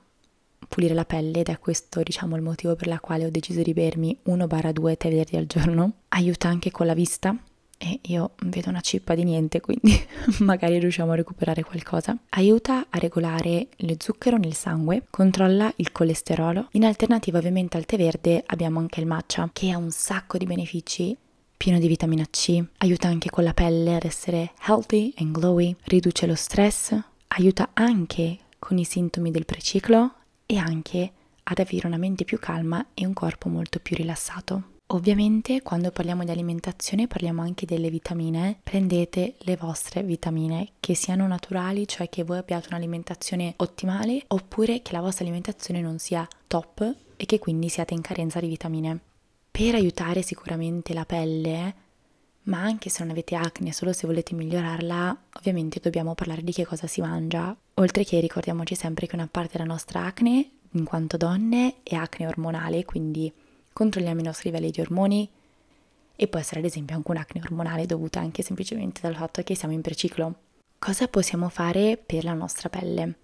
pulire 0.68 0.94
la 0.94 1.04
pelle 1.04 1.40
ed 1.40 1.48
è 1.48 1.58
questo 1.58 2.02
diciamo 2.02 2.36
il 2.36 2.42
motivo 2.42 2.76
per 2.76 2.88
la 2.88 3.00
quale 3.00 3.24
ho 3.24 3.30
deciso 3.30 3.62
di 3.62 3.72
bermi 3.72 4.18
1-2 4.26 4.96
tè 4.96 5.10
verdi 5.10 5.36
al 5.36 5.46
giorno. 5.46 5.92
Aiuta 6.08 6.48
anche 6.48 6.70
con 6.70 6.86
la 6.86 6.94
vista 6.94 7.34
e 7.80 8.00
io 8.02 8.32
vedo 8.46 8.70
una 8.70 8.80
cippa 8.80 9.14
di 9.14 9.22
niente 9.22 9.60
quindi 9.60 9.96
magari 10.40 10.78
riusciamo 10.78 11.12
a 11.12 11.16
recuperare 11.16 11.62
qualcosa. 11.62 12.16
Aiuta 12.30 12.86
a 12.90 12.98
regolare 12.98 13.68
lo 13.76 13.94
zucchero 13.98 14.36
nel 14.36 14.54
sangue, 14.54 15.04
controlla 15.10 15.72
il 15.76 15.92
colesterolo. 15.92 16.68
In 16.72 16.84
alternativa 16.84 17.38
ovviamente 17.38 17.76
al 17.76 17.86
tè 17.86 17.96
verde 17.96 18.42
abbiamo 18.46 18.78
anche 18.80 19.00
il 19.00 19.06
matcha 19.06 19.48
che 19.52 19.70
ha 19.70 19.78
un 19.78 19.90
sacco 19.90 20.38
di 20.38 20.44
benefici 20.44 21.16
pieno 21.58 21.78
di 21.80 21.88
vitamina 21.88 22.24
C, 22.30 22.64
aiuta 22.78 23.08
anche 23.08 23.28
con 23.28 23.42
la 23.44 23.52
pelle 23.52 23.96
ad 23.96 24.04
essere 24.04 24.52
healthy 24.66 25.12
and 25.18 25.32
glowy, 25.32 25.76
riduce 25.84 26.26
lo 26.26 26.36
stress, 26.36 26.96
aiuta 27.26 27.70
anche 27.74 28.38
con 28.58 28.78
i 28.78 28.84
sintomi 28.84 29.30
del 29.30 29.44
preciclo 29.44 30.14
e 30.46 30.56
anche 30.56 31.12
ad 31.42 31.58
avere 31.58 31.86
una 31.88 31.96
mente 31.96 32.24
più 32.24 32.38
calma 32.38 32.86
e 32.94 33.04
un 33.04 33.12
corpo 33.12 33.48
molto 33.48 33.80
più 33.80 33.96
rilassato. 33.96 34.76
Ovviamente 34.90 35.60
quando 35.60 35.90
parliamo 35.90 36.24
di 36.24 36.30
alimentazione 36.30 37.08
parliamo 37.08 37.42
anche 37.42 37.66
delle 37.66 37.90
vitamine, 37.90 38.58
prendete 38.62 39.34
le 39.40 39.56
vostre 39.56 40.02
vitamine 40.02 40.70
che 40.80 40.94
siano 40.94 41.26
naturali, 41.26 41.86
cioè 41.86 42.08
che 42.08 42.24
voi 42.24 42.38
abbiate 42.38 42.68
un'alimentazione 42.70 43.54
ottimale 43.56 44.22
oppure 44.28 44.80
che 44.80 44.92
la 44.92 45.00
vostra 45.00 45.24
alimentazione 45.24 45.82
non 45.82 45.98
sia 45.98 46.26
top 46.46 46.94
e 47.16 47.26
che 47.26 47.38
quindi 47.38 47.68
siate 47.68 47.92
in 47.92 48.00
carenza 48.00 48.40
di 48.40 48.46
vitamine 48.46 49.00
per 49.58 49.74
aiutare 49.74 50.22
sicuramente 50.22 50.94
la 50.94 51.04
pelle, 51.04 51.74
ma 52.44 52.60
anche 52.60 52.90
se 52.90 53.02
non 53.02 53.10
avete 53.10 53.34
acne, 53.34 53.72
solo 53.72 53.92
se 53.92 54.06
volete 54.06 54.32
migliorarla, 54.36 55.22
ovviamente 55.32 55.80
dobbiamo 55.82 56.14
parlare 56.14 56.44
di 56.44 56.52
che 56.52 56.64
cosa 56.64 56.86
si 56.86 57.00
mangia. 57.00 57.56
Oltre 57.74 58.04
che 58.04 58.20
ricordiamoci 58.20 58.76
sempre 58.76 59.08
che 59.08 59.16
una 59.16 59.26
parte 59.28 59.58
della 59.58 59.68
nostra 59.68 60.04
acne, 60.04 60.48
in 60.70 60.84
quanto 60.84 61.16
donne, 61.16 61.78
è 61.82 61.96
acne 61.96 62.28
ormonale, 62.28 62.84
quindi 62.84 63.32
controlliamo 63.72 64.20
i 64.20 64.22
nostri 64.22 64.50
livelli 64.50 64.70
di 64.70 64.80
ormoni 64.80 65.28
e 66.14 66.28
può 66.28 66.38
essere 66.38 66.60
ad 66.60 66.66
esempio 66.66 66.94
anche 66.94 67.10
un'acne 67.10 67.40
ormonale 67.40 67.84
dovuta 67.84 68.20
anche 68.20 68.44
semplicemente 68.44 69.00
dal 69.00 69.16
fatto 69.16 69.42
che 69.42 69.56
siamo 69.56 69.74
in 69.74 69.80
preciclo. 69.80 70.34
Cosa 70.78 71.08
possiamo 71.08 71.48
fare 71.48 71.96
per 71.96 72.22
la 72.22 72.34
nostra 72.34 72.68
pelle? 72.68 73.16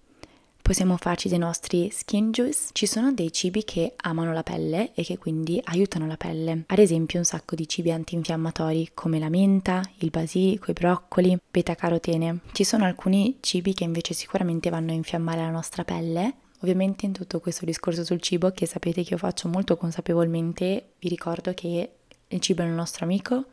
Possiamo 0.65 0.97
farci 0.97 1.29
dei 1.29 1.37
nostri 1.37 1.91
skin 1.91 2.31
juice. 2.31 2.69
Ci 2.71 2.87
sono 2.87 3.13
dei 3.13 3.31
cibi 3.31 3.63
che 3.63 3.93
amano 3.97 4.33
la 4.33 4.41
pelle 4.41 4.93
e 4.95 5.03
che 5.03 5.19
quindi 5.19 5.61
aiutano 5.63 6.07
la 6.07 6.17
pelle. 6.17 6.63
Ad 6.65 6.79
esempio 6.79 7.19
un 7.19 7.23
sacco 7.23 7.53
di 7.53 7.69
cibi 7.69 7.91
antinfiammatori 7.91 8.89
come 8.95 9.19
la 9.19 9.29
menta, 9.29 9.87
il 9.97 10.09
basilico, 10.09 10.71
i 10.71 10.73
broccoli, 10.73 11.37
beta 11.51 11.75
carotene. 11.75 12.39
Ci 12.51 12.63
sono 12.63 12.83
alcuni 12.85 13.37
cibi 13.41 13.75
che 13.75 13.83
invece 13.83 14.15
sicuramente 14.15 14.71
vanno 14.71 14.89
a 14.89 14.95
infiammare 14.95 15.41
la 15.41 15.51
nostra 15.51 15.83
pelle. 15.83 16.33
Ovviamente 16.61 17.05
in 17.05 17.11
tutto 17.11 17.39
questo 17.39 17.63
discorso 17.63 18.03
sul 18.03 18.19
cibo 18.19 18.49
che 18.49 18.65
sapete 18.65 19.03
che 19.03 19.13
io 19.13 19.19
faccio 19.19 19.47
molto 19.47 19.77
consapevolmente, 19.77 20.93
vi 20.97 21.09
ricordo 21.09 21.53
che 21.53 21.91
il 22.27 22.39
cibo 22.39 22.63
è 22.63 22.65
il 22.65 22.71
nostro 22.71 23.05
amico 23.05 23.45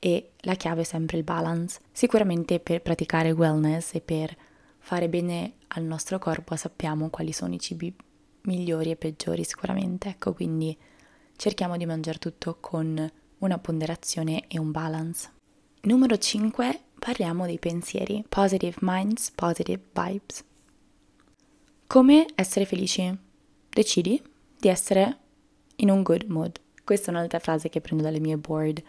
e 0.00 0.30
la 0.40 0.56
chiave 0.56 0.80
è 0.80 0.84
sempre 0.84 1.18
il 1.18 1.22
balance. 1.22 1.78
Sicuramente 1.92 2.58
per 2.58 2.82
praticare 2.82 3.30
wellness 3.30 3.94
e 3.94 4.00
per 4.00 4.36
fare 4.78 5.08
bene 5.08 5.54
al 5.68 5.84
nostro 5.84 6.18
corpo 6.18 6.56
sappiamo 6.56 7.10
quali 7.10 7.32
sono 7.32 7.54
i 7.54 7.60
cibi 7.60 7.94
migliori 8.42 8.90
e 8.90 8.96
peggiori 8.96 9.44
sicuramente, 9.44 10.08
ecco 10.08 10.32
quindi 10.32 10.76
cerchiamo 11.36 11.76
di 11.76 11.86
mangiare 11.86 12.18
tutto 12.18 12.56
con 12.60 13.10
una 13.38 13.58
ponderazione 13.58 14.44
e 14.48 14.58
un 14.58 14.70
balance. 14.70 15.30
Numero 15.82 16.16
5 16.16 16.80
parliamo 16.98 17.46
dei 17.46 17.58
pensieri, 17.58 18.24
positive 18.28 18.76
minds, 18.80 19.30
positive 19.30 19.80
vibes. 19.92 20.44
Come 21.86 22.26
essere 22.34 22.64
felici? 22.64 23.16
Decidi 23.70 24.20
di 24.58 24.68
essere 24.68 25.18
in 25.76 25.90
un 25.90 26.02
good 26.02 26.24
mood. 26.24 26.60
Questa 26.84 27.10
è 27.10 27.14
un'altra 27.14 27.38
frase 27.38 27.68
che 27.68 27.80
prendo 27.80 28.02
dalle 28.02 28.18
mie 28.20 28.36
board 28.36 28.82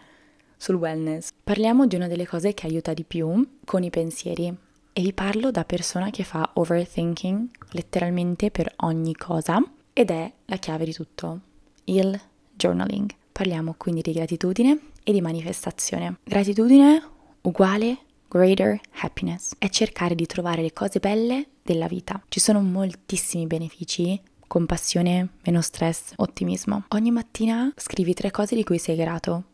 sul 0.56 0.74
wellness. 0.74 1.30
Parliamo 1.42 1.86
di 1.86 1.96
una 1.96 2.08
delle 2.08 2.26
cose 2.26 2.52
che 2.52 2.66
aiuta 2.66 2.92
di 2.92 3.04
più 3.04 3.58
con 3.64 3.82
i 3.82 3.90
pensieri, 3.90 4.54
e 4.92 5.02
vi 5.02 5.12
parlo 5.12 5.50
da 5.50 5.64
persona 5.64 6.10
che 6.10 6.24
fa 6.24 6.50
overthinking 6.54 7.48
letteralmente 7.70 8.50
per 8.50 8.72
ogni 8.78 9.14
cosa 9.14 9.62
ed 9.92 10.10
è 10.10 10.32
la 10.46 10.56
chiave 10.56 10.84
di 10.84 10.92
tutto, 10.92 11.40
il 11.84 12.18
journaling. 12.54 13.10
Parliamo 13.32 13.74
quindi 13.76 14.02
di 14.02 14.12
gratitudine 14.12 14.78
e 15.02 15.12
di 15.12 15.20
manifestazione. 15.20 16.18
Gratitudine 16.24 17.02
uguale 17.42 17.98
greater 18.28 18.78
happiness 19.00 19.52
è 19.58 19.68
cercare 19.68 20.14
di 20.14 20.26
trovare 20.26 20.62
le 20.62 20.72
cose 20.72 21.00
belle 21.00 21.46
della 21.62 21.86
vita. 21.86 22.22
Ci 22.28 22.40
sono 22.40 22.60
moltissimi 22.60 23.46
benefici 23.46 24.20
compassione, 24.46 25.28
meno 25.44 25.60
stress, 25.60 26.12
ottimismo. 26.16 26.84
Ogni 26.88 27.12
mattina 27.12 27.72
scrivi 27.76 28.14
tre 28.14 28.32
cose 28.32 28.56
di 28.56 28.64
cui 28.64 28.78
sei 28.78 28.96
grato 28.96 29.44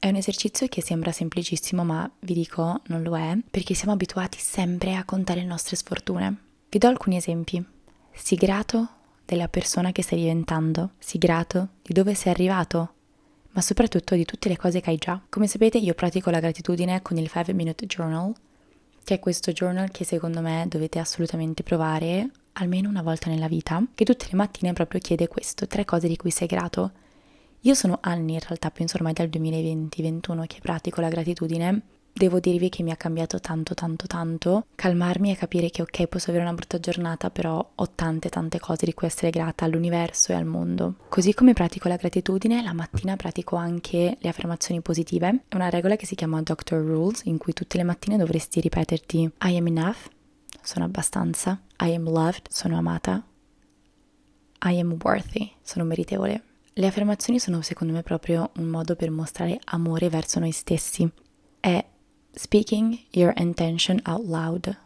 è 0.00 0.08
un 0.08 0.14
esercizio 0.14 0.68
che 0.68 0.80
sembra 0.80 1.10
semplicissimo, 1.10 1.82
ma 1.84 2.08
vi 2.20 2.34
dico 2.34 2.82
non 2.86 3.02
lo 3.02 3.16
è, 3.16 3.36
perché 3.50 3.74
siamo 3.74 3.92
abituati 3.92 4.38
sempre 4.38 4.94
a 4.94 5.04
contare 5.04 5.40
le 5.40 5.46
nostre 5.46 5.74
sfortune. 5.74 6.36
Vi 6.68 6.78
do 6.78 6.86
alcuni 6.86 7.16
esempi. 7.16 7.64
Sii 8.12 8.36
grato 8.36 8.88
della 9.24 9.48
persona 9.48 9.90
che 9.90 10.02
stai 10.02 10.20
diventando, 10.20 10.92
sii 10.98 11.18
grato 11.18 11.68
di 11.82 11.92
dove 11.92 12.14
sei 12.14 12.32
arrivato, 12.32 12.94
ma 13.50 13.60
soprattutto 13.60 14.14
di 14.14 14.24
tutte 14.24 14.48
le 14.48 14.56
cose 14.56 14.80
che 14.80 14.90
hai 14.90 14.98
già. 14.98 15.20
Come 15.28 15.48
sapete 15.48 15.78
io 15.78 15.94
pratico 15.94 16.30
la 16.30 16.40
gratitudine 16.40 17.02
con 17.02 17.16
il 17.16 17.28
5 17.28 17.52
Minute 17.52 17.86
Journal, 17.86 18.32
che 19.02 19.14
è 19.14 19.18
questo 19.18 19.52
journal 19.52 19.90
che 19.90 20.04
secondo 20.04 20.40
me 20.40 20.66
dovete 20.68 21.00
assolutamente 21.00 21.62
provare 21.64 22.30
almeno 22.52 22.88
una 22.88 23.02
volta 23.02 23.30
nella 23.30 23.48
vita, 23.48 23.82
che 23.94 24.04
tutte 24.04 24.26
le 24.30 24.36
mattine 24.36 24.72
proprio 24.72 25.00
chiede 25.00 25.26
questo, 25.26 25.66
tre 25.66 25.84
cose 25.84 26.06
di 26.06 26.16
cui 26.16 26.30
sei 26.30 26.46
grato 26.46 26.92
io 27.62 27.74
sono 27.74 27.98
anni, 28.00 28.34
in 28.34 28.40
realtà 28.40 28.70
penso 28.70 28.96
ormai 28.96 29.12
dal 29.12 29.28
2020-21 29.28 30.46
che 30.46 30.58
pratico 30.60 31.00
la 31.00 31.08
gratitudine. 31.08 31.82
Devo 32.12 32.40
dirvi 32.40 32.68
che 32.68 32.82
mi 32.82 32.90
ha 32.90 32.96
cambiato 32.96 33.38
tanto 33.38 33.74
tanto 33.74 34.06
tanto, 34.08 34.66
calmarmi 34.74 35.30
e 35.30 35.36
capire 35.36 35.70
che 35.70 35.82
ok 35.82 36.06
posso 36.06 36.30
avere 36.30 36.44
una 36.44 36.54
brutta 36.54 36.80
giornata 36.80 37.30
però 37.30 37.64
ho 37.74 37.90
tante 37.94 38.28
tante 38.28 38.58
cose 38.58 38.86
di 38.86 38.92
cui 38.92 39.06
essere 39.06 39.30
grata 39.30 39.64
all'universo 39.64 40.32
e 40.32 40.34
al 40.34 40.44
mondo. 40.44 40.96
Così 41.08 41.32
come 41.32 41.52
pratico 41.52 41.86
la 41.86 41.94
gratitudine, 41.94 42.60
la 42.62 42.72
mattina 42.72 43.14
pratico 43.14 43.54
anche 43.54 44.16
le 44.18 44.28
affermazioni 44.28 44.80
positive. 44.80 45.44
È 45.46 45.54
una 45.54 45.68
regola 45.68 45.94
che 45.94 46.06
si 46.06 46.16
chiama 46.16 46.42
Doctor 46.42 46.82
Rules 46.82 47.22
in 47.24 47.38
cui 47.38 47.52
tutte 47.52 47.76
le 47.76 47.84
mattine 47.84 48.16
dovresti 48.16 48.60
ripeterti 48.60 49.30
I 49.42 49.56
am 49.56 49.66
enough, 49.68 50.08
sono 50.60 50.86
abbastanza, 50.86 51.60
I 51.80 51.94
am 51.94 52.08
loved, 52.10 52.48
sono 52.48 52.78
amata, 52.78 53.24
I 54.64 54.80
am 54.80 54.96
worthy, 55.00 55.52
sono 55.62 55.84
meritevole. 55.84 56.47
Le 56.78 56.86
affermazioni 56.86 57.40
sono 57.40 57.60
secondo 57.60 57.92
me 57.92 58.04
proprio 58.04 58.52
un 58.58 58.66
modo 58.66 58.94
per 58.94 59.10
mostrare 59.10 59.58
amore 59.64 60.08
verso 60.08 60.38
noi 60.38 60.52
stessi. 60.52 61.10
È 61.58 61.84
speaking 62.30 62.96
your 63.10 63.32
intention 63.36 64.00
out 64.04 64.24
loud. 64.24 64.78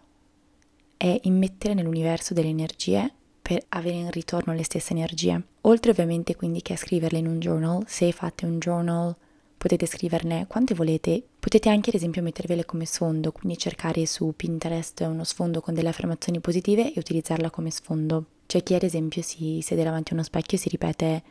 È 0.96 1.20
immettere 1.24 1.74
nell'universo 1.74 2.32
delle 2.32 2.48
energie 2.48 3.12
per 3.42 3.62
avere 3.68 3.96
in 3.96 4.10
ritorno 4.10 4.54
le 4.54 4.64
stesse 4.64 4.94
energie. 4.94 5.38
Oltre 5.62 5.90
ovviamente 5.90 6.34
quindi 6.34 6.62
che 6.62 6.72
a 6.72 6.78
scriverle 6.78 7.18
in 7.18 7.26
un 7.26 7.38
journal, 7.38 7.84
se 7.86 8.10
fate 8.10 8.46
un 8.46 8.58
journal 8.58 9.14
potete 9.58 9.84
scriverne 9.84 10.46
quante 10.46 10.72
volete, 10.72 11.22
potete 11.38 11.68
anche 11.68 11.90
ad 11.90 11.96
esempio 11.96 12.22
mettervele 12.22 12.64
come 12.64 12.86
sfondo, 12.86 13.32
quindi 13.32 13.58
cercare 13.58 14.06
su 14.06 14.32
Pinterest 14.34 15.00
uno 15.00 15.24
sfondo 15.24 15.60
con 15.60 15.74
delle 15.74 15.90
affermazioni 15.90 16.40
positive 16.40 16.90
e 16.90 16.98
utilizzarla 16.98 17.50
come 17.50 17.70
sfondo. 17.70 18.24
C'è 18.46 18.62
chi 18.62 18.72
ad 18.72 18.82
esempio 18.82 19.20
si 19.20 19.60
siede 19.60 19.82
davanti 19.82 20.12
a 20.12 20.14
uno 20.14 20.24
specchio 20.24 20.56
e 20.56 20.60
si 20.62 20.70
ripete 20.70 21.22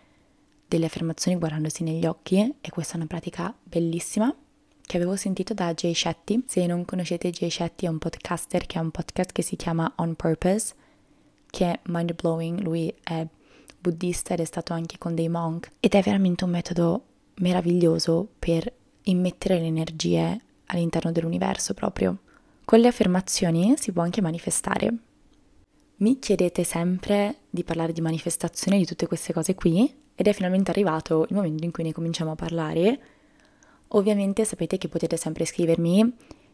delle 0.71 0.85
affermazioni 0.85 1.37
guardandosi 1.37 1.83
negli 1.83 2.05
occhi 2.05 2.39
e 2.61 2.69
questa 2.69 2.93
è 2.93 2.95
una 2.95 3.05
pratica 3.05 3.53
bellissima 3.61 4.33
che 4.81 4.95
avevo 4.95 5.17
sentito 5.17 5.53
da 5.53 5.73
Jay 5.73 5.93
Shetty. 5.93 6.45
Se 6.47 6.65
non 6.65 6.85
conoscete 6.85 7.29
Jay 7.29 7.49
Shetty 7.49 7.87
è 7.87 7.89
un 7.89 7.97
podcaster 7.97 8.65
che 8.65 8.77
ha 8.77 8.81
un 8.81 8.89
podcast 8.89 9.33
che 9.33 9.41
si 9.41 9.57
chiama 9.57 9.91
On 9.97 10.15
Purpose, 10.15 10.73
che 11.49 11.65
è 11.65 11.79
mind 11.87 12.15
blowing, 12.15 12.61
lui 12.61 12.93
è 13.03 13.27
buddista 13.77 14.33
ed 14.33 14.39
è 14.39 14.45
stato 14.45 14.71
anche 14.71 14.97
con 14.97 15.13
dei 15.13 15.27
monk 15.27 15.71
ed 15.81 15.93
è 15.93 16.01
veramente 16.01 16.45
un 16.45 16.51
metodo 16.51 17.03
meraviglioso 17.39 18.29
per 18.39 18.71
immettere 19.03 19.59
le 19.59 19.65
energie 19.65 20.39
all'interno 20.67 21.11
dell'universo 21.11 21.73
proprio. 21.73 22.17
Con 22.63 22.79
le 22.79 22.87
affermazioni 22.87 23.73
si 23.77 23.91
può 23.91 24.03
anche 24.03 24.21
manifestare. 24.21 24.93
Mi 25.97 26.17
chiedete 26.17 26.63
sempre 26.63 27.39
di 27.49 27.65
parlare 27.65 27.91
di 27.91 27.99
manifestazione, 27.99 28.77
di 28.77 28.85
tutte 28.85 29.05
queste 29.05 29.33
cose 29.33 29.53
qui, 29.53 29.99
ed 30.15 30.27
è 30.27 30.33
finalmente 30.33 30.71
arrivato 30.71 31.25
il 31.29 31.35
momento 31.35 31.63
in 31.63 31.71
cui 31.71 31.83
ne 31.83 31.93
cominciamo 31.93 32.31
a 32.31 32.35
parlare. 32.35 32.99
Ovviamente 33.89 34.45
sapete 34.45 34.77
che 34.77 34.87
potete 34.87 35.17
sempre 35.17 35.45
scrivermi 35.45 36.13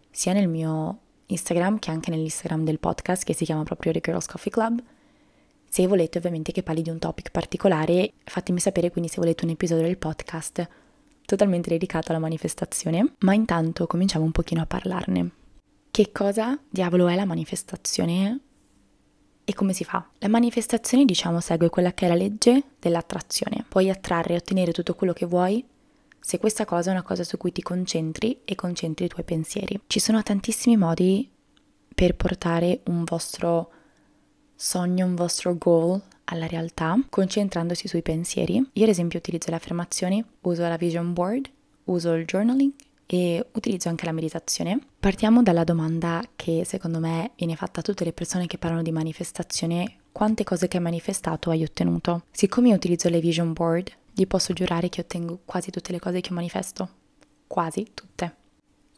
sia 0.10 0.34
nel 0.34 0.48
mio 0.48 1.00
Instagram 1.28 1.80
che 1.80 1.92
anche 1.92 2.10
nell'Instagram 2.10 2.64
del 2.64 2.80
podcast 2.80 3.24
che 3.24 3.34
si 3.34 3.46
chiama 3.46 3.64
proprio 3.64 3.92
The 3.92 4.00
Girls 4.00 4.26
Coffee 4.26 4.52
Club. 4.52 4.82
Se 5.70 5.86
volete 5.86 6.18
ovviamente 6.18 6.52
che 6.52 6.64
parli 6.64 6.82
di 6.82 6.90
un 6.90 6.98
topic 6.98 7.30
particolare, 7.32 8.14
fatemi 8.24 8.60
sapere 8.60 8.90
quindi 8.90 9.10
se 9.10 9.18
volete 9.20 9.44
un 9.44 9.52
episodio 9.52 9.84
del 9.84 9.98
podcast 9.98 10.68
totalmente 11.26 11.70
dedicato 11.70 12.12
alla 12.12 12.22
manifestazione, 12.22 13.16
ma 13.20 13.34
intanto 13.34 13.86
cominciamo 13.86 14.24
un 14.24 14.32
pochino 14.32 14.62
a 14.62 14.66
parlarne. 14.66 15.32
Che 15.92 16.12
cosa 16.12 16.58
diavolo 16.70 17.08
è 17.08 17.16
la 17.16 17.26
manifestazione 17.26 18.40
e 19.50 19.54
come 19.54 19.72
si 19.72 19.86
fa? 19.86 20.06
La 20.18 20.28
manifestazione, 20.28 21.06
diciamo, 21.06 21.40
segue 21.40 21.70
quella 21.70 21.94
che 21.94 22.06
è 22.06 22.10
la 22.10 22.16
legge 22.16 22.64
dell'attrazione. 22.82 23.64
Puoi 23.66 23.90
attrarre 23.90 24.34
e 24.34 24.38
ottenere 24.38 24.74
tutto 24.74 24.94
quello 24.94 25.14
che 25.14 25.26
vuoi 25.26 25.64
se 26.20 26.38
questa 26.38 26.66
cosa 26.66 26.90
è 26.90 26.92
una 26.92 27.02
cosa 27.02 27.24
su 27.24 27.38
cui 27.38 27.54
ti 27.54 27.62
concentri 27.62 28.42
e 28.44 28.56
concentri 28.56 29.06
i 29.06 29.08
tuoi 29.08 29.24
pensieri. 29.24 29.80
Ci 29.88 30.02
sono 30.02 30.22
tantissimi 30.22 30.76
modi 30.76 31.32
per 31.96 32.18
portare 32.18 32.82
un 32.88 33.06
vostro 33.06 33.72
sogno, 34.54 35.06
un 35.06 35.16
vostro 35.16 35.56
goal 35.56 36.02
alla 36.26 36.48
realtà, 36.48 37.00
concentrandosi 37.08 37.88
sui 37.88 38.02
pensieri. 38.02 38.56
Io 38.74 38.84
ad 38.84 38.90
esempio 38.90 39.20
utilizzo 39.20 39.50
le 39.50 39.56
affermazioni, 39.56 40.22
uso 40.42 40.68
la 40.68 40.76
vision 40.76 41.14
board, 41.14 41.50
uso 41.86 42.12
il 42.16 42.26
journaling 42.26 42.74
e 43.08 43.44
utilizzo 43.54 43.90
anche 43.90 44.06
la 44.06 44.12
meditazione. 44.12 44.80
Partiamo 45.00 45.42
dalla 45.42 45.64
domanda 45.64 46.22
che 46.36 46.64
secondo 46.66 47.00
me 47.00 47.32
viene 47.36 47.56
fatta 47.56 47.80
a 47.80 47.84
tutte 47.84 48.04
le 48.04 48.14
persone 48.14 48.46
che 48.46 48.58
parlano 48.58 48.84
di 48.84 48.92
manifestazione, 48.92 49.96
quante 50.12 50.44
cose 50.44 50.68
che 50.68 50.78
hai 50.78 50.84
manifestato 50.84 51.50
hai 51.50 51.64
ottenuto? 51.64 52.24
Siccome 52.32 52.70
io 52.70 52.76
utilizzo 52.76 53.08
le 53.10 53.20
vision 53.20 53.54
board, 53.54 53.92
gli 54.14 54.28
posso 54.28 54.54
giurare 54.54 54.90
che 54.90 55.02
ottengo 55.02 55.40
quasi 55.46 55.72
tutte 55.72 55.92
le 55.92 56.00
cose 56.00 56.22
che 56.22 56.34
manifesto. 56.34 56.90
Quasi 57.48 57.88
tutte. 57.94 58.36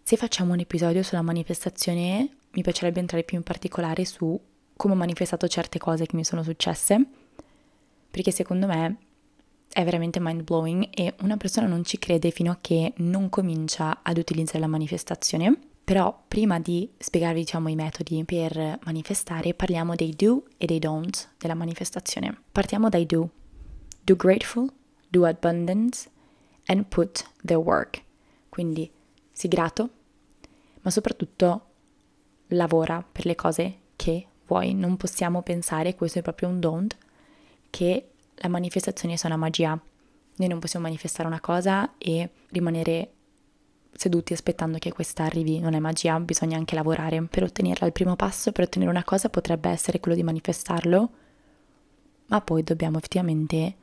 Se 0.02 0.16
facciamo 0.16 0.54
un 0.54 0.60
episodio 0.60 1.04
sulla 1.04 1.22
manifestazione, 1.22 2.30
mi 2.52 2.62
piacerebbe 2.62 3.00
entrare 3.00 3.24
più 3.24 3.38
in 3.38 3.44
particolare 3.44 4.06
su 4.06 4.40
come 4.76 4.94
ho 4.94 4.98
manifestato 4.98 5.48
certe 5.48 5.78
cose 5.78 6.06
che 6.06 6.16
mi 6.16 6.24
sono 6.24 6.42
successe, 6.42 7.06
perché 8.10 8.32
secondo 8.32 8.66
me 8.66 8.98
è 9.80 9.86
veramente 9.86 10.20
mind 10.20 10.44
blowing 10.44 10.90
e 10.94 11.14
una 11.22 11.38
persona 11.38 11.66
non 11.66 11.86
ci 11.86 11.98
crede 11.98 12.32
fino 12.32 12.52
a 12.52 12.58
che 12.60 12.92
non 12.98 13.30
comincia 13.30 14.00
ad 14.04 14.18
utilizzare 14.18 14.60
la 14.60 14.68
manifestazione. 14.68 15.58
Però 15.86 16.22
prima 16.28 16.60
di 16.60 16.92
spiegarvi 16.98 17.40
diciamo 17.40 17.70
i 17.70 17.76
metodi 17.76 18.22
per 18.26 18.78
manifestare, 18.84 19.54
parliamo 19.54 19.96
dei 19.96 20.14
do 20.14 20.44
e 20.58 20.66
dei 20.66 20.80
don't 20.80 21.30
della 21.38 21.54
manifestazione. 21.54 22.42
Partiamo 22.52 22.90
dai 22.90 23.06
do. 23.06 23.30
Do 24.04 24.16
grateful, 24.18 24.70
do 25.08 25.26
abundance 25.26 26.10
and 26.66 26.84
put 26.88 27.26
the 27.42 27.56
work. 27.56 28.04
Quindi 28.50 28.92
sii 29.32 29.48
grato, 29.48 29.90
ma 30.82 30.92
soprattutto 30.92 31.68
lavora 32.48 33.02
per 33.10 33.26
le 33.26 33.36
cose 33.36 33.78
che 33.96 34.28
vuoi. 34.46 34.74
Non 34.74 34.98
possiamo 34.98 35.42
pensare, 35.42 35.96
questo 35.96 36.20
è 36.20 36.22
proprio 36.22 36.50
un 36.50 36.60
don't, 36.60 36.98
che 37.70 38.10
la 38.42 38.50
manifestazione 38.50 39.18
sia 39.18 39.30
una 39.30 39.38
magia. 39.38 39.80
Noi 40.38 40.48
non 40.48 40.60
possiamo 40.60 40.86
manifestare 40.86 41.28
una 41.28 41.40
cosa 41.40 41.94
e 41.98 42.30
rimanere 42.50 43.14
seduti 43.92 44.34
aspettando 44.34 44.78
che 44.78 44.94
questa 44.94 45.24
arrivi, 45.24 45.60
non 45.60 45.74
è 45.74 45.80
magia, 45.80 46.20
bisogna 46.20 46.58
anche 46.58 46.76
lavorare 46.76 47.22
per 47.24 47.44
ottenerla. 47.44 47.86
Il 47.86 47.92
primo 47.92 48.16
passo 48.16 48.52
per 48.52 48.66
ottenere 48.66 48.90
una 48.90 49.04
cosa 49.04 49.30
potrebbe 49.30 49.70
essere 49.70 50.00
quello 50.00 50.16
di 50.16 50.24
manifestarlo, 50.24 51.10
ma 52.28 52.42
poi 52.42 52.64
dobbiamo 52.64 52.98
effettivamente 52.98 53.76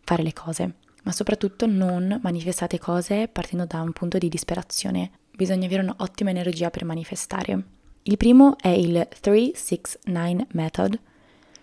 fare 0.00 0.22
le 0.22 0.32
cose. 0.32 0.74
Ma 1.04 1.12
soprattutto 1.12 1.66
non 1.66 2.20
manifestate 2.22 2.78
cose 2.78 3.28
partendo 3.28 3.64
da 3.64 3.80
un 3.80 3.92
punto 3.92 4.18
di 4.18 4.28
disperazione. 4.28 5.10
Bisogna 5.34 5.66
avere 5.66 5.82
un'ottima 5.82 6.30
energia 6.30 6.70
per 6.70 6.84
manifestare. 6.84 7.64
Il 8.02 8.16
primo 8.16 8.56
è 8.58 8.68
il 8.68 9.08
369 9.20 10.46
method, 10.52 11.00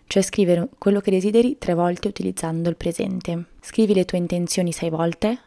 cioè 0.09 0.23
scrivere 0.23 0.69
quello 0.79 1.01
che 1.01 1.11
desideri 1.11 1.59
tre 1.59 1.75
volte 1.75 2.07
utilizzando 2.07 2.67
il 2.67 2.75
presente. 2.75 3.45
Scrivi 3.61 3.93
le 3.93 4.05
tue 4.05 4.17
intenzioni 4.17 4.71
sei 4.71 4.89
volte 4.89 5.37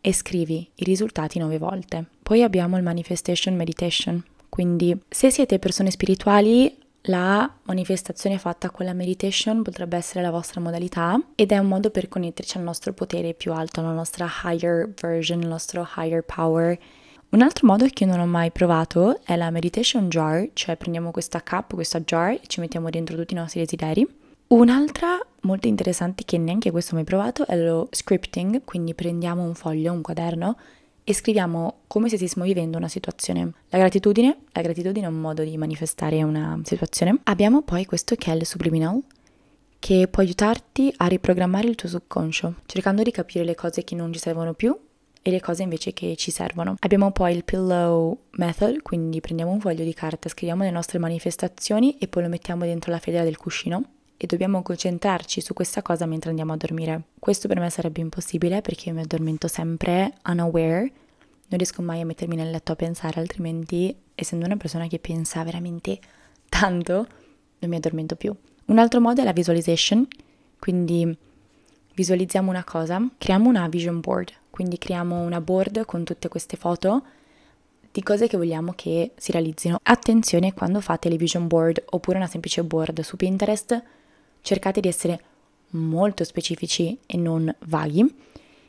e 0.00 0.12
scrivi 0.12 0.68
i 0.74 0.84
risultati 0.84 1.38
nove 1.38 1.56
volte. 1.56 2.06
Poi 2.20 2.42
abbiamo 2.42 2.76
il 2.76 2.82
manifestation 2.82 3.54
meditation, 3.54 4.20
quindi 4.48 4.98
se 5.08 5.30
siete 5.30 5.60
persone 5.60 5.92
spirituali 5.92 6.76
la 7.02 7.48
manifestazione 7.62 8.38
fatta 8.38 8.70
con 8.70 8.86
la 8.86 8.92
meditation 8.92 9.62
potrebbe 9.62 9.96
essere 9.96 10.20
la 10.20 10.32
vostra 10.32 10.60
modalità 10.60 11.22
ed 11.36 11.52
è 11.52 11.58
un 11.58 11.68
modo 11.68 11.90
per 11.90 12.08
connetterci 12.08 12.58
al 12.58 12.64
nostro 12.64 12.92
potere 12.92 13.34
più 13.34 13.52
alto, 13.52 13.78
alla 13.78 13.92
nostra 13.92 14.28
higher 14.42 14.92
version, 15.00 15.42
al 15.42 15.48
nostro 15.48 15.88
higher 15.96 16.24
power. 16.24 16.76
Un 17.30 17.42
altro 17.42 17.66
modo 17.66 17.86
che 17.92 18.06
non 18.06 18.20
ho 18.20 18.26
mai 18.26 18.50
provato 18.50 19.20
è 19.22 19.36
la 19.36 19.50
meditation 19.50 20.08
jar, 20.08 20.48
cioè 20.54 20.78
prendiamo 20.78 21.10
questa 21.10 21.42
cup, 21.42 21.74
questa 21.74 22.00
jar 22.00 22.30
e 22.30 22.40
ci 22.46 22.60
mettiamo 22.60 22.88
dentro 22.88 23.16
tutti 23.16 23.34
i 23.34 23.36
nostri 23.36 23.60
desideri. 23.60 24.06
Un'altra 24.46 25.20
molto 25.42 25.68
interessante 25.68 26.24
che 26.24 26.38
neanche 26.38 26.70
questo 26.70 26.92
ho 26.92 26.96
mai 26.96 27.04
provato 27.04 27.46
è 27.46 27.54
lo 27.54 27.88
scripting, 27.90 28.64
quindi 28.64 28.94
prendiamo 28.94 29.42
un 29.42 29.54
foglio, 29.54 29.92
un 29.92 30.00
quaderno 30.00 30.56
e 31.04 31.12
scriviamo 31.12 31.80
come 31.86 32.08
se 32.08 32.16
stessimo 32.16 32.46
vivendo 32.46 32.78
una 32.78 32.88
situazione. 32.88 33.52
La 33.68 33.76
gratitudine, 33.76 34.38
la 34.52 34.62
gratitudine 34.62 35.04
è 35.04 35.10
un 35.10 35.20
modo 35.20 35.42
di 35.42 35.54
manifestare 35.58 36.22
una 36.22 36.58
situazione. 36.64 37.20
Abbiamo 37.24 37.60
poi 37.60 37.84
questo 37.84 38.14
che 38.14 38.32
è 38.32 38.34
il 38.34 38.46
subliminal, 38.46 39.02
che 39.78 40.08
può 40.10 40.22
aiutarti 40.22 40.94
a 40.96 41.06
riprogrammare 41.06 41.68
il 41.68 41.74
tuo 41.74 41.90
subconscio, 41.90 42.54
cercando 42.64 43.02
di 43.02 43.10
capire 43.10 43.44
le 43.44 43.54
cose 43.54 43.84
che 43.84 43.94
non 43.94 44.10
ci 44.14 44.18
servono 44.18 44.54
più 44.54 44.74
e 45.22 45.30
le 45.30 45.40
cose 45.40 45.62
invece 45.62 45.92
che 45.92 46.16
ci 46.16 46.30
servono. 46.30 46.76
Abbiamo 46.80 47.10
poi 47.10 47.34
il 47.34 47.44
pillow 47.44 48.18
method, 48.32 48.82
quindi 48.82 49.20
prendiamo 49.20 49.50
un 49.50 49.60
foglio 49.60 49.84
di 49.84 49.94
carta, 49.94 50.28
scriviamo 50.28 50.62
le 50.62 50.70
nostre 50.70 50.98
manifestazioni 50.98 51.96
e 51.98 52.08
poi 52.08 52.22
lo 52.22 52.28
mettiamo 52.28 52.64
dentro 52.64 52.90
la 52.90 52.98
federa 52.98 53.24
del 53.24 53.36
cuscino 53.36 53.84
e 54.16 54.26
dobbiamo 54.26 54.62
concentrarci 54.62 55.40
su 55.40 55.54
questa 55.54 55.80
cosa 55.80 56.04
mentre 56.04 56.30
andiamo 56.30 56.52
a 56.52 56.56
dormire. 56.56 57.02
Questo 57.18 57.46
per 57.46 57.60
me 57.60 57.70
sarebbe 57.70 58.00
impossibile 58.00 58.60
perché 58.60 58.88
io 58.88 58.94
mi 58.94 59.02
addormento 59.02 59.46
sempre 59.46 60.14
unaware, 60.26 60.92
non 61.48 61.58
riesco 61.58 61.82
mai 61.82 62.00
a 62.00 62.04
mettermi 62.04 62.36
nel 62.36 62.50
letto 62.50 62.72
a 62.72 62.76
pensare, 62.76 63.20
altrimenti, 63.20 63.94
essendo 64.14 64.44
una 64.44 64.56
persona 64.56 64.86
che 64.86 64.98
pensa 64.98 65.42
veramente 65.44 65.98
tanto, 66.48 67.06
non 67.58 67.70
mi 67.70 67.76
addormento 67.76 68.16
più. 68.16 68.34
Un 68.66 68.78
altro 68.78 69.00
modo 69.00 69.20
è 69.22 69.24
la 69.24 69.32
visualization, 69.32 70.06
quindi 70.58 71.16
visualizziamo 71.94 72.50
una 72.50 72.64
cosa, 72.64 73.00
creiamo 73.16 73.48
una 73.48 73.66
vision 73.68 74.00
board, 74.00 74.30
quindi 74.58 74.76
creiamo 74.76 75.20
una 75.20 75.40
board 75.40 75.84
con 75.84 76.02
tutte 76.02 76.26
queste 76.26 76.56
foto 76.56 77.02
di 77.92 78.02
cose 78.02 78.26
che 78.26 78.36
vogliamo 78.36 78.72
che 78.74 79.12
si 79.14 79.30
realizzino. 79.30 79.78
Attenzione 79.84 80.52
quando 80.52 80.80
fate 80.80 81.08
le 81.08 81.16
vision 81.16 81.46
board 81.46 81.84
oppure 81.90 82.16
una 82.16 82.26
semplice 82.26 82.64
board 82.64 82.98
su 83.02 83.14
Pinterest, 83.14 83.80
cercate 84.40 84.80
di 84.80 84.88
essere 84.88 85.20
molto 85.68 86.24
specifici 86.24 86.98
e 87.06 87.16
non 87.16 87.54
vaghi. 87.66 88.04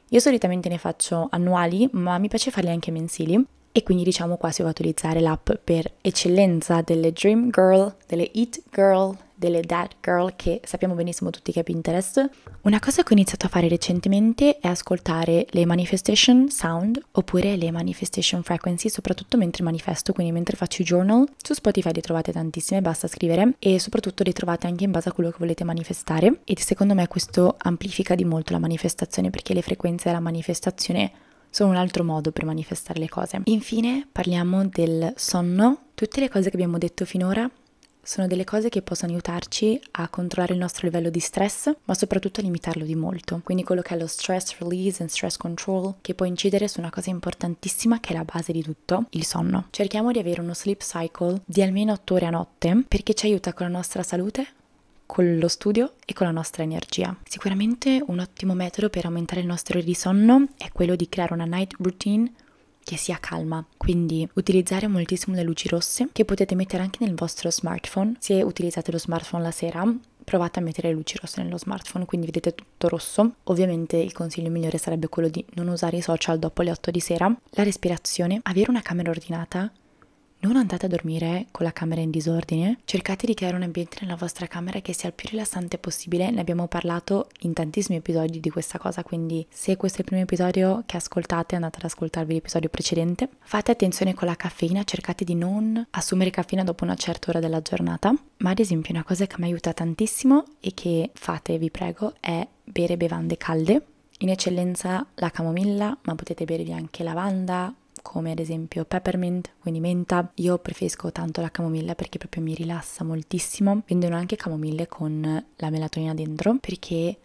Io 0.09 0.19
solitamente 0.19 0.69
ne 0.69 0.77
faccio 0.77 1.27
annuali, 1.31 1.89
ma 1.93 2.19
mi 2.19 2.27
piace 2.27 2.51
farli 2.51 2.69
anche 2.69 2.91
mensili 2.91 3.43
e 3.71 3.81
quindi 3.81 4.03
diciamo 4.03 4.37
qua 4.37 4.51
si 4.51 4.61
va 4.61 4.67
a 4.67 4.71
utilizzare 4.71 5.19
l'app 5.21 5.49
per 5.63 5.91
eccellenza 6.01 6.81
delle 6.81 7.11
Dream 7.11 7.49
Girl, 7.49 7.95
delle 8.05 8.31
Eat 8.31 8.61
Girl, 8.69 9.17
delle 9.39 9.61
That 9.61 9.95
Girl 10.01 10.33
che 10.35 10.61
sappiamo 10.65 10.93
benissimo 10.93 11.29
tutti 11.29 11.51
che 11.51 11.61
è 11.61 11.63
Pinterest. 11.63 12.29
Una 12.63 12.79
cosa 12.79 13.01
che 13.01 13.09
ho 13.09 13.15
iniziato 13.15 13.45
a 13.45 13.49
fare 13.49 13.69
recentemente 13.69 14.59
è 14.59 14.67
ascoltare 14.67 15.47
le 15.51 15.65
manifestation 15.65 16.49
sound 16.49 17.01
oppure 17.11 17.55
le 17.55 17.71
manifestation 17.71 18.43
frequency, 18.43 18.89
soprattutto 18.89 19.37
mentre 19.37 19.63
manifesto, 19.63 20.11
quindi 20.11 20.33
mentre 20.33 20.57
faccio 20.57 20.83
journal. 20.83 21.27
Su 21.41 21.53
Spotify 21.53 21.91
li 21.93 22.01
trovate 22.01 22.33
tantissime, 22.33 22.81
basta 22.81 23.07
scrivere 23.07 23.55
e 23.59 23.79
soprattutto 23.79 24.23
li 24.23 24.33
trovate 24.33 24.67
anche 24.67 24.83
in 24.83 24.91
base 24.91 25.09
a 25.09 25.13
quello 25.13 25.31
che 25.31 25.37
volete 25.39 25.63
manifestare 25.63 26.41
e 26.43 26.55
secondo 26.59 26.93
me 26.93 27.07
questo 27.07 27.55
amplifica 27.57 28.15
di 28.15 28.25
molto 28.25 28.51
la 28.51 28.59
manifestazione 28.59 29.29
perché 29.29 29.53
le 29.53 29.61
frequenze 29.61 30.09
della 30.09 30.19
manifestazione 30.19 31.11
sono 31.49 31.69
un 31.69 31.77
altro 31.77 32.03
modo 32.03 32.31
per 32.31 32.45
manifestare 32.45 32.99
le 32.99 33.09
cose. 33.09 33.41
Infine 33.45 34.07
parliamo 34.11 34.67
del 34.67 35.13
sonno. 35.15 35.85
Tutte 35.95 36.19
le 36.19 36.29
cose 36.29 36.49
che 36.49 36.55
abbiamo 36.55 36.77
detto 36.77 37.05
finora 37.05 37.49
sono 38.09 38.25
delle 38.25 38.43
cose 38.43 38.69
che 38.69 38.81
possono 38.81 39.11
aiutarci 39.11 39.79
a 39.91 40.09
controllare 40.09 40.53
il 40.53 40.59
nostro 40.59 40.87
livello 40.87 41.11
di 41.11 41.19
stress, 41.19 41.71
ma 41.83 41.93
soprattutto 41.93 42.39
a 42.39 42.43
limitarlo 42.43 42.83
di 42.83 42.95
molto. 42.95 43.39
Quindi 43.43 43.63
quello 43.63 43.83
che 43.83 43.93
è 43.93 43.99
lo 43.99 44.07
stress 44.07 44.57
release 44.57 45.03
and 45.03 45.11
stress 45.11 45.37
control, 45.37 45.93
che 46.01 46.15
può 46.15 46.25
incidere 46.25 46.67
su 46.67 46.79
una 46.79 46.89
cosa 46.89 47.11
importantissima 47.11 47.99
che 47.99 48.13
è 48.13 48.17
la 48.17 48.23
base 48.23 48.51
di 48.51 48.63
tutto, 48.63 49.05
il 49.11 49.23
sonno. 49.25 49.67
Cerchiamo 49.69 50.11
di 50.11 50.17
avere 50.17 50.41
uno 50.41 50.55
sleep 50.55 50.81
cycle 50.81 51.41
di 51.45 51.61
almeno 51.61 51.93
8 51.93 52.13
ore 52.15 52.25
a 52.25 52.31
notte 52.31 52.83
perché 52.87 53.13
ci 53.13 53.27
aiuta 53.27 53.53
con 53.53 53.67
la 53.67 53.73
nostra 53.73 54.01
salute, 54.01 54.47
con 55.05 55.37
lo 55.37 55.47
studio 55.47 55.93
e 56.03 56.13
con 56.13 56.25
la 56.25 56.33
nostra 56.33 56.63
energia. 56.63 57.15
Sicuramente 57.27 58.01
un 58.07 58.17
ottimo 58.17 58.55
metodo 58.55 58.89
per 58.89 59.05
aumentare 59.05 59.41
il 59.41 59.47
nostro 59.47 59.77
ore 59.77 59.85
di 59.85 59.93
sonno 59.93 60.47
è 60.57 60.71
quello 60.71 60.95
di 60.95 61.07
creare 61.09 61.35
una 61.35 61.45
night 61.45 61.75
routine 61.77 62.33
che 62.89 62.97
sia 62.97 63.19
calma. 63.19 63.63
Quindi 63.77 64.27
utilizzare 64.33 64.87
moltissimo 64.87 65.35
le 65.35 65.43
luci 65.43 65.67
rosse 65.67 66.09
che 66.11 66.25
potete 66.25 66.55
mettere 66.55 66.81
anche 66.81 67.05
nel 67.05 67.13
vostro 67.13 67.51
smartphone. 67.51 68.15
Se 68.17 68.41
utilizzate 68.41 68.91
lo 68.91 68.97
smartphone 68.97 69.43
la 69.43 69.51
sera, 69.51 69.85
provate 70.23 70.57
a 70.57 70.63
mettere 70.63 70.87
le 70.87 70.95
luci 70.95 71.15
rosse 71.21 71.43
nello 71.43 71.59
smartphone, 71.59 72.05
quindi 72.05 72.25
vedete 72.25 72.55
tutto 72.55 72.87
rosso. 72.87 73.35
Ovviamente 73.43 73.97
il 73.97 74.11
consiglio 74.11 74.49
migliore 74.49 74.79
sarebbe 74.79 75.07
quello 75.07 75.29
di 75.29 75.45
non 75.53 75.67
usare 75.67 75.97
i 75.97 76.01
social 76.01 76.39
dopo 76.39 76.63
le 76.63 76.71
8 76.71 76.89
di 76.89 76.99
sera. 76.99 77.31
La 77.51 77.61
respirazione, 77.61 78.39
avere 78.41 78.71
una 78.71 78.81
camera 78.81 79.11
ordinata 79.11 79.71
non 80.41 80.55
andate 80.55 80.85
a 80.85 80.89
dormire 80.89 81.47
con 81.51 81.65
la 81.65 81.73
camera 81.73 82.01
in 82.01 82.11
disordine, 82.11 82.79
cercate 82.85 83.25
di 83.25 83.33
creare 83.33 83.55
un 83.55 83.63
ambiente 83.63 83.97
nella 84.01 84.15
vostra 84.15 84.47
camera 84.47 84.79
che 84.79 84.93
sia 84.93 85.09
il 85.09 85.15
più 85.15 85.29
rilassante 85.29 85.77
possibile, 85.77 86.31
ne 86.31 86.39
abbiamo 86.39 86.67
parlato 86.67 87.29
in 87.41 87.53
tantissimi 87.53 87.97
episodi 87.97 88.39
di 88.39 88.49
questa 88.49 88.77
cosa, 88.77 89.03
quindi 89.03 89.45
se 89.49 89.75
questo 89.75 89.97
è 89.97 90.01
il 90.01 90.07
primo 90.07 90.21
episodio 90.21 90.83
che 90.85 90.97
ascoltate 90.97 91.55
andate 91.55 91.77
ad 91.79 91.85
ascoltarvi 91.85 92.33
l'episodio 92.33 92.69
precedente. 92.69 93.29
Fate 93.41 93.71
attenzione 93.71 94.13
con 94.13 94.27
la 94.27 94.35
caffeina, 94.35 94.83
cercate 94.83 95.25
di 95.25 95.35
non 95.35 95.85
assumere 95.91 96.29
caffeina 96.29 96.63
dopo 96.63 96.83
una 96.83 96.95
certa 96.95 97.31
ora 97.31 97.39
della 97.39 97.61
giornata, 97.61 98.13
ma 98.37 98.51
ad 98.51 98.59
esempio 98.59 98.93
una 98.93 99.03
cosa 99.03 99.27
che 99.27 99.35
mi 99.39 99.45
aiuta 99.45 99.73
tantissimo 99.73 100.45
e 100.59 100.73
che 100.73 101.11
fate, 101.13 101.57
vi 101.57 101.69
prego, 101.69 102.13
è 102.19 102.47
bere 102.63 102.97
bevande 102.97 103.35
calde. 103.37 103.85
In 104.21 104.29
eccellenza 104.29 105.05
la 105.15 105.29
camomilla, 105.31 105.97
ma 106.01 106.15
potete 106.15 106.43
bervi 106.43 106.73
anche 106.73 107.03
lavanda, 107.03 107.73
come 108.01 108.31
ad 108.31 108.39
esempio 108.39 108.85
peppermint, 108.85 109.51
quindi 109.59 109.79
menta. 109.79 110.31
Io 110.35 110.57
preferisco 110.57 111.11
tanto 111.11 111.41
la 111.41 111.51
camomilla 111.51 111.95
perché 111.95 112.17
proprio 112.17 112.43
mi 112.43 112.53
rilassa 112.53 113.03
moltissimo. 113.03 113.83
Vendono 113.87 114.15
anche 114.15 114.35
camomille 114.35 114.87
con 114.87 115.45
la 115.55 115.69
melatonina 115.69 116.13
dentro 116.13 116.57
perché 116.59 117.17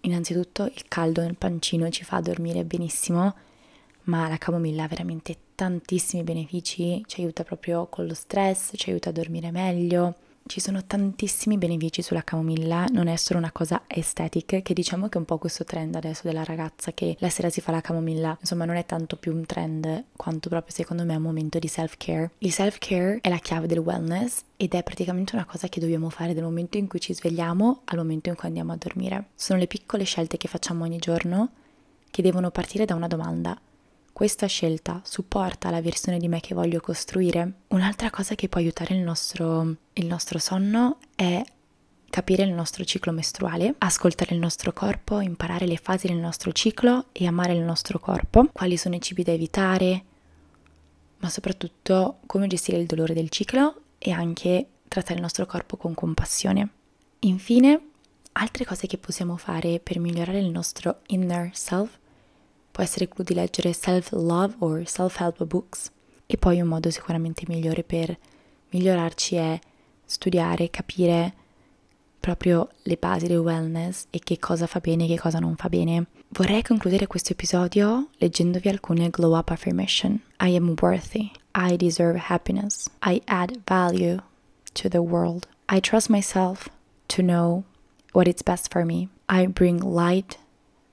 innanzitutto 0.00 0.64
il 0.64 0.84
caldo 0.88 1.20
nel 1.22 1.36
pancino 1.36 1.88
ci 1.90 2.04
fa 2.04 2.20
dormire 2.20 2.64
benissimo, 2.64 3.34
ma 4.04 4.28
la 4.28 4.38
camomilla 4.38 4.84
ha 4.84 4.88
veramente 4.88 5.36
tantissimi 5.54 6.22
benefici, 6.22 7.02
ci 7.06 7.20
aiuta 7.20 7.44
proprio 7.44 7.86
con 7.86 8.06
lo 8.06 8.14
stress, 8.14 8.72
ci 8.74 8.90
aiuta 8.90 9.08
a 9.10 9.12
dormire 9.12 9.50
meglio 9.50 10.14
ci 10.48 10.60
sono 10.60 10.84
tantissimi 10.84 11.58
benefici 11.58 12.02
sulla 12.02 12.24
camomilla, 12.24 12.86
non 12.90 13.06
è 13.06 13.16
solo 13.16 13.38
una 13.38 13.52
cosa 13.52 13.82
estetica, 13.86 14.60
che 14.60 14.74
diciamo 14.74 15.08
che 15.08 15.14
è 15.14 15.18
un 15.18 15.26
po' 15.26 15.38
questo 15.38 15.64
trend 15.64 15.94
adesso 15.94 16.22
della 16.24 16.42
ragazza 16.42 16.92
che 16.92 17.16
la 17.20 17.28
sera 17.28 17.50
si 17.50 17.60
fa 17.60 17.70
la 17.70 17.80
camomilla, 17.80 18.36
insomma 18.40 18.64
non 18.64 18.76
è 18.76 18.86
tanto 18.86 19.16
più 19.16 19.32
un 19.32 19.46
trend 19.46 20.04
quanto 20.16 20.48
proprio 20.48 20.74
secondo 20.74 21.04
me 21.04 21.14
un 21.14 21.22
momento 21.22 21.58
di 21.58 21.68
self-care. 21.68 22.30
Il 22.38 22.52
self-care 22.52 23.18
è 23.20 23.28
la 23.28 23.38
chiave 23.38 23.66
del 23.66 23.78
wellness 23.78 24.42
ed 24.56 24.74
è 24.74 24.82
praticamente 24.82 25.34
una 25.34 25.44
cosa 25.44 25.68
che 25.68 25.80
dobbiamo 25.80 26.08
fare 26.08 26.34
dal 26.34 26.44
momento 26.44 26.78
in 26.78 26.88
cui 26.88 27.00
ci 27.00 27.14
svegliamo 27.14 27.82
al 27.84 27.98
momento 27.98 28.30
in 28.30 28.34
cui 28.34 28.48
andiamo 28.48 28.72
a 28.72 28.76
dormire. 28.76 29.26
Sono 29.34 29.58
le 29.58 29.66
piccole 29.66 30.04
scelte 30.04 30.38
che 30.38 30.48
facciamo 30.48 30.84
ogni 30.84 30.98
giorno 30.98 31.50
che 32.10 32.22
devono 32.22 32.50
partire 32.50 32.86
da 32.86 32.94
una 32.94 33.06
domanda 33.06 33.58
questa 34.18 34.48
scelta 34.48 35.00
supporta 35.04 35.70
la 35.70 35.80
versione 35.80 36.18
di 36.18 36.26
me 36.26 36.40
che 36.40 36.52
voglio 36.52 36.80
costruire? 36.80 37.52
Un'altra 37.68 38.10
cosa 38.10 38.34
che 38.34 38.48
può 38.48 38.60
aiutare 38.60 38.92
il 38.96 39.00
nostro, 39.00 39.76
il 39.92 40.06
nostro 40.06 40.40
sonno 40.40 40.98
è 41.14 41.40
capire 42.10 42.42
il 42.42 42.50
nostro 42.50 42.82
ciclo 42.82 43.12
mestruale, 43.12 43.76
ascoltare 43.78 44.34
il 44.34 44.40
nostro 44.40 44.72
corpo, 44.72 45.20
imparare 45.20 45.68
le 45.68 45.76
fasi 45.76 46.08
del 46.08 46.16
nostro 46.16 46.50
ciclo 46.50 47.04
e 47.12 47.28
amare 47.28 47.52
il 47.52 47.60
nostro 47.60 48.00
corpo, 48.00 48.48
quali 48.52 48.76
sono 48.76 48.96
i 48.96 49.00
cibi 49.00 49.22
da 49.22 49.30
evitare, 49.30 50.04
ma 51.18 51.28
soprattutto 51.28 52.18
come 52.26 52.48
gestire 52.48 52.78
il 52.78 52.86
dolore 52.86 53.14
del 53.14 53.30
ciclo 53.30 53.82
e 53.98 54.10
anche 54.10 54.66
trattare 54.88 55.14
il 55.14 55.22
nostro 55.22 55.46
corpo 55.46 55.76
con 55.76 55.94
compassione. 55.94 56.68
Infine, 57.20 57.90
altre 58.32 58.64
cose 58.64 58.88
che 58.88 58.98
possiamo 58.98 59.36
fare 59.36 59.78
per 59.78 60.00
migliorare 60.00 60.40
il 60.40 60.50
nostro 60.50 61.02
inner 61.06 61.50
self 61.52 61.98
può 62.78 62.86
essere 62.86 63.08
quello 63.08 63.24
di 63.24 63.34
leggere 63.34 63.72
self-love 63.72 64.54
o 64.60 64.84
self-help 64.84 65.44
books. 65.46 65.90
E 66.26 66.36
poi 66.36 66.60
un 66.60 66.68
modo 66.68 66.90
sicuramente 66.90 67.42
migliore 67.48 67.82
per 67.82 68.16
migliorarci 68.70 69.34
è 69.34 69.58
studiare, 70.04 70.70
capire 70.70 71.34
proprio 72.20 72.68
le 72.82 72.96
basi 72.96 73.26
del 73.26 73.38
wellness 73.38 74.06
e 74.10 74.20
che 74.20 74.38
cosa 74.38 74.68
fa 74.68 74.78
bene 74.78 75.06
e 75.06 75.08
che 75.08 75.18
cosa 75.18 75.40
non 75.40 75.56
fa 75.56 75.68
bene. 75.68 76.06
Vorrei 76.28 76.62
concludere 76.62 77.08
questo 77.08 77.32
episodio 77.32 78.10
leggendovi 78.18 78.68
alcune 78.68 79.10
glow 79.10 79.36
up 79.36 79.50
affirmation. 79.50 80.22
I 80.40 80.54
am 80.54 80.76
worthy. 80.80 81.32
I 81.56 81.76
deserve 81.76 82.26
happiness. 82.28 82.88
I 83.04 83.20
add 83.24 83.60
value 83.66 84.18
to 84.74 84.88
the 84.88 85.02
world. 85.02 85.48
I 85.66 85.80
trust 85.80 86.10
myself 86.10 86.68
to 87.08 87.22
know 87.22 87.64
what 88.12 88.28
is 88.28 88.40
best 88.44 88.70
for 88.70 88.84
me. 88.84 89.08
I 89.28 89.48
bring 89.48 89.80
light 89.82 90.38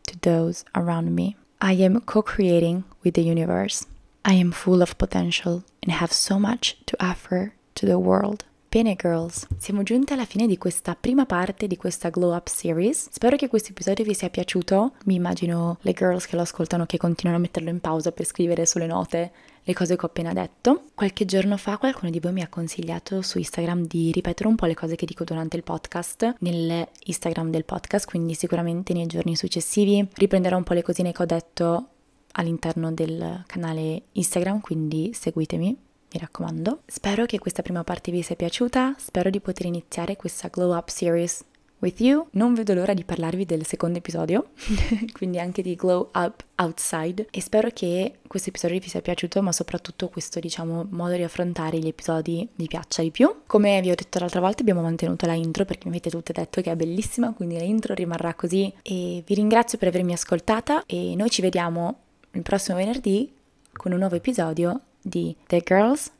to 0.07 0.17
those 0.21 0.65
around 0.73 1.13
me. 1.13 1.35
I 1.61 1.83
am 1.83 2.01
co 2.01 2.21
creating 2.21 2.83
with 3.03 3.13
the 3.15 3.21
universe. 3.21 3.85
I 4.25 4.33
am 4.33 4.51
full 4.51 4.81
of 4.81 4.97
potential 4.97 5.63
and 5.81 5.91
have 5.91 6.11
so 6.11 6.37
much 6.37 6.77
to 6.85 6.97
offer 6.99 7.53
to 7.75 7.85
the 7.85 7.97
world. 7.97 8.43
Bene 8.69 8.95
girls, 8.95 9.47
siamo 9.57 9.83
giunti 9.83 10.11
alla 10.11 10.25
fine 10.25 10.47
di 10.47 10.57
questa 10.57 10.97
prima 10.99 11.25
parte 11.25 11.65
di 11.65 11.77
questa 11.77 12.09
Glow 12.09 12.35
Up 12.35 12.47
Series. 12.47 13.07
Spero 13.09 13.37
che 13.37 13.47
questo 13.47 13.69
episodio 13.69 14.03
vi 14.03 14.13
sia 14.13 14.29
piaciuto. 14.29 14.95
Mi 15.05 15.15
immagino 15.15 15.77
le 15.81 15.93
girls 15.93 16.25
che 16.25 16.35
lo 16.35 16.41
ascoltano 16.41 16.85
che 16.85 16.97
continuano 16.97 17.39
a 17.39 17.41
metterlo 17.41 17.69
in 17.69 17.79
pausa 17.79 18.11
per 18.11 18.25
scrivere 18.25 18.65
sulle 18.65 18.87
note 18.87 19.31
le 19.65 19.73
cose 19.73 19.95
che 19.95 20.05
ho 20.05 20.07
appena 20.07 20.31
detto. 20.31 20.85
Qualche 20.93 21.25
giorno 21.25 21.57
fa 21.57 21.77
qualcuno 21.77 22.11
di 22.11 22.19
voi 22.19 22.31
mi 22.31 22.41
ha 22.41 22.47
consigliato 22.47 23.21
su 23.21 23.37
Instagram 23.39 23.85
di 23.85 24.11
ripetere 24.11 24.47
un 24.47 24.55
po' 24.55 24.67
le 24.67 24.75
cose 24.75 24.95
che 24.95 25.05
dico 25.05 25.23
durante 25.23 25.57
il 25.57 25.63
podcast 25.63 26.35
nell'Instagram 26.39 27.49
del 27.49 27.65
podcast, 27.65 28.07
quindi 28.07 28.35
sicuramente 28.35 28.93
nei 28.93 29.07
giorni 29.07 29.35
successivi 29.35 30.07
riprenderò 30.13 30.55
un 30.55 30.63
po' 30.63 30.73
le 30.73 30.83
cosine 30.83 31.11
che 31.11 31.21
ho 31.21 31.25
detto 31.25 31.87
all'interno 32.33 32.91
del 32.91 33.43
canale 33.47 34.03
Instagram, 34.11 34.61
quindi 34.61 35.11
seguitemi 35.13 35.65
mi 35.67 36.19
raccomando. 36.19 36.81
Spero 36.85 37.25
che 37.25 37.39
questa 37.39 37.61
prima 37.61 37.83
parte 37.83 38.11
vi 38.11 38.21
sia 38.21 38.35
piaciuta, 38.35 38.95
spero 38.97 39.29
di 39.29 39.39
poter 39.39 39.65
iniziare 39.65 40.15
questa 40.15 40.49
Glow 40.49 40.75
Up 40.75 40.89
Series 40.89 41.43
with 41.85 42.01
you. 42.01 42.27
Non 42.31 42.53
vedo 42.53 42.73
l'ora 42.73 42.93
di 42.93 43.03
parlarvi 43.03 43.45
del 43.45 43.65
secondo 43.65 43.99
episodio, 43.99 44.49
quindi 45.13 45.39
anche 45.39 45.61
di 45.61 45.75
Glow 45.75 46.09
Up 46.13 46.43
Outside 46.55 47.27
e 47.29 47.41
spero 47.41 47.69
che 47.71 48.15
questo 48.27 48.49
episodio 48.49 48.79
vi 48.79 48.89
sia 48.89 49.01
piaciuto, 49.01 49.41
ma 49.41 49.51
soprattutto 49.51 50.09
questo, 50.09 50.39
diciamo, 50.39 50.87
modo 50.89 51.15
di 51.15 51.23
affrontare 51.23 51.77
gli 51.77 51.87
episodi 51.87 52.47
vi 52.55 52.67
piaccia 52.67 53.03
di 53.03 53.11
più. 53.11 53.41
Come 53.45 53.79
vi 53.81 53.91
ho 53.91 53.95
detto 53.95 54.19
l'altra 54.19 54.39
volta, 54.39 54.61
abbiamo 54.61 54.81
mantenuto 54.81 55.25
la 55.27 55.33
intro 55.33 55.63
perché 55.65 55.87
mi 55.87 55.95
avete 55.95 56.09
tutte 56.09 56.33
detto 56.33 56.61
che 56.61 56.71
è 56.71 56.75
bellissima, 56.75 57.33
quindi 57.33 57.57
la 57.57 57.63
intro 57.63 57.93
rimarrà 57.93 58.33
così 58.33 58.71
e 58.81 59.23
vi 59.25 59.33
ringrazio 59.35 59.77
per 59.77 59.89
avermi 59.89 60.13
ascoltata 60.13 60.83
e 60.85 61.13
noi 61.15 61.29
ci 61.29 61.41
vediamo 61.41 61.99
il 62.31 62.41
prossimo 62.41 62.77
venerdì 62.77 63.31
con 63.71 63.91
un 63.91 63.99
nuovo 63.99 64.15
episodio 64.15 64.81
di 65.01 65.35
The 65.45 65.61
Girls 65.63 66.11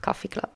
Coffee 0.00 0.28
Club. 0.28 0.44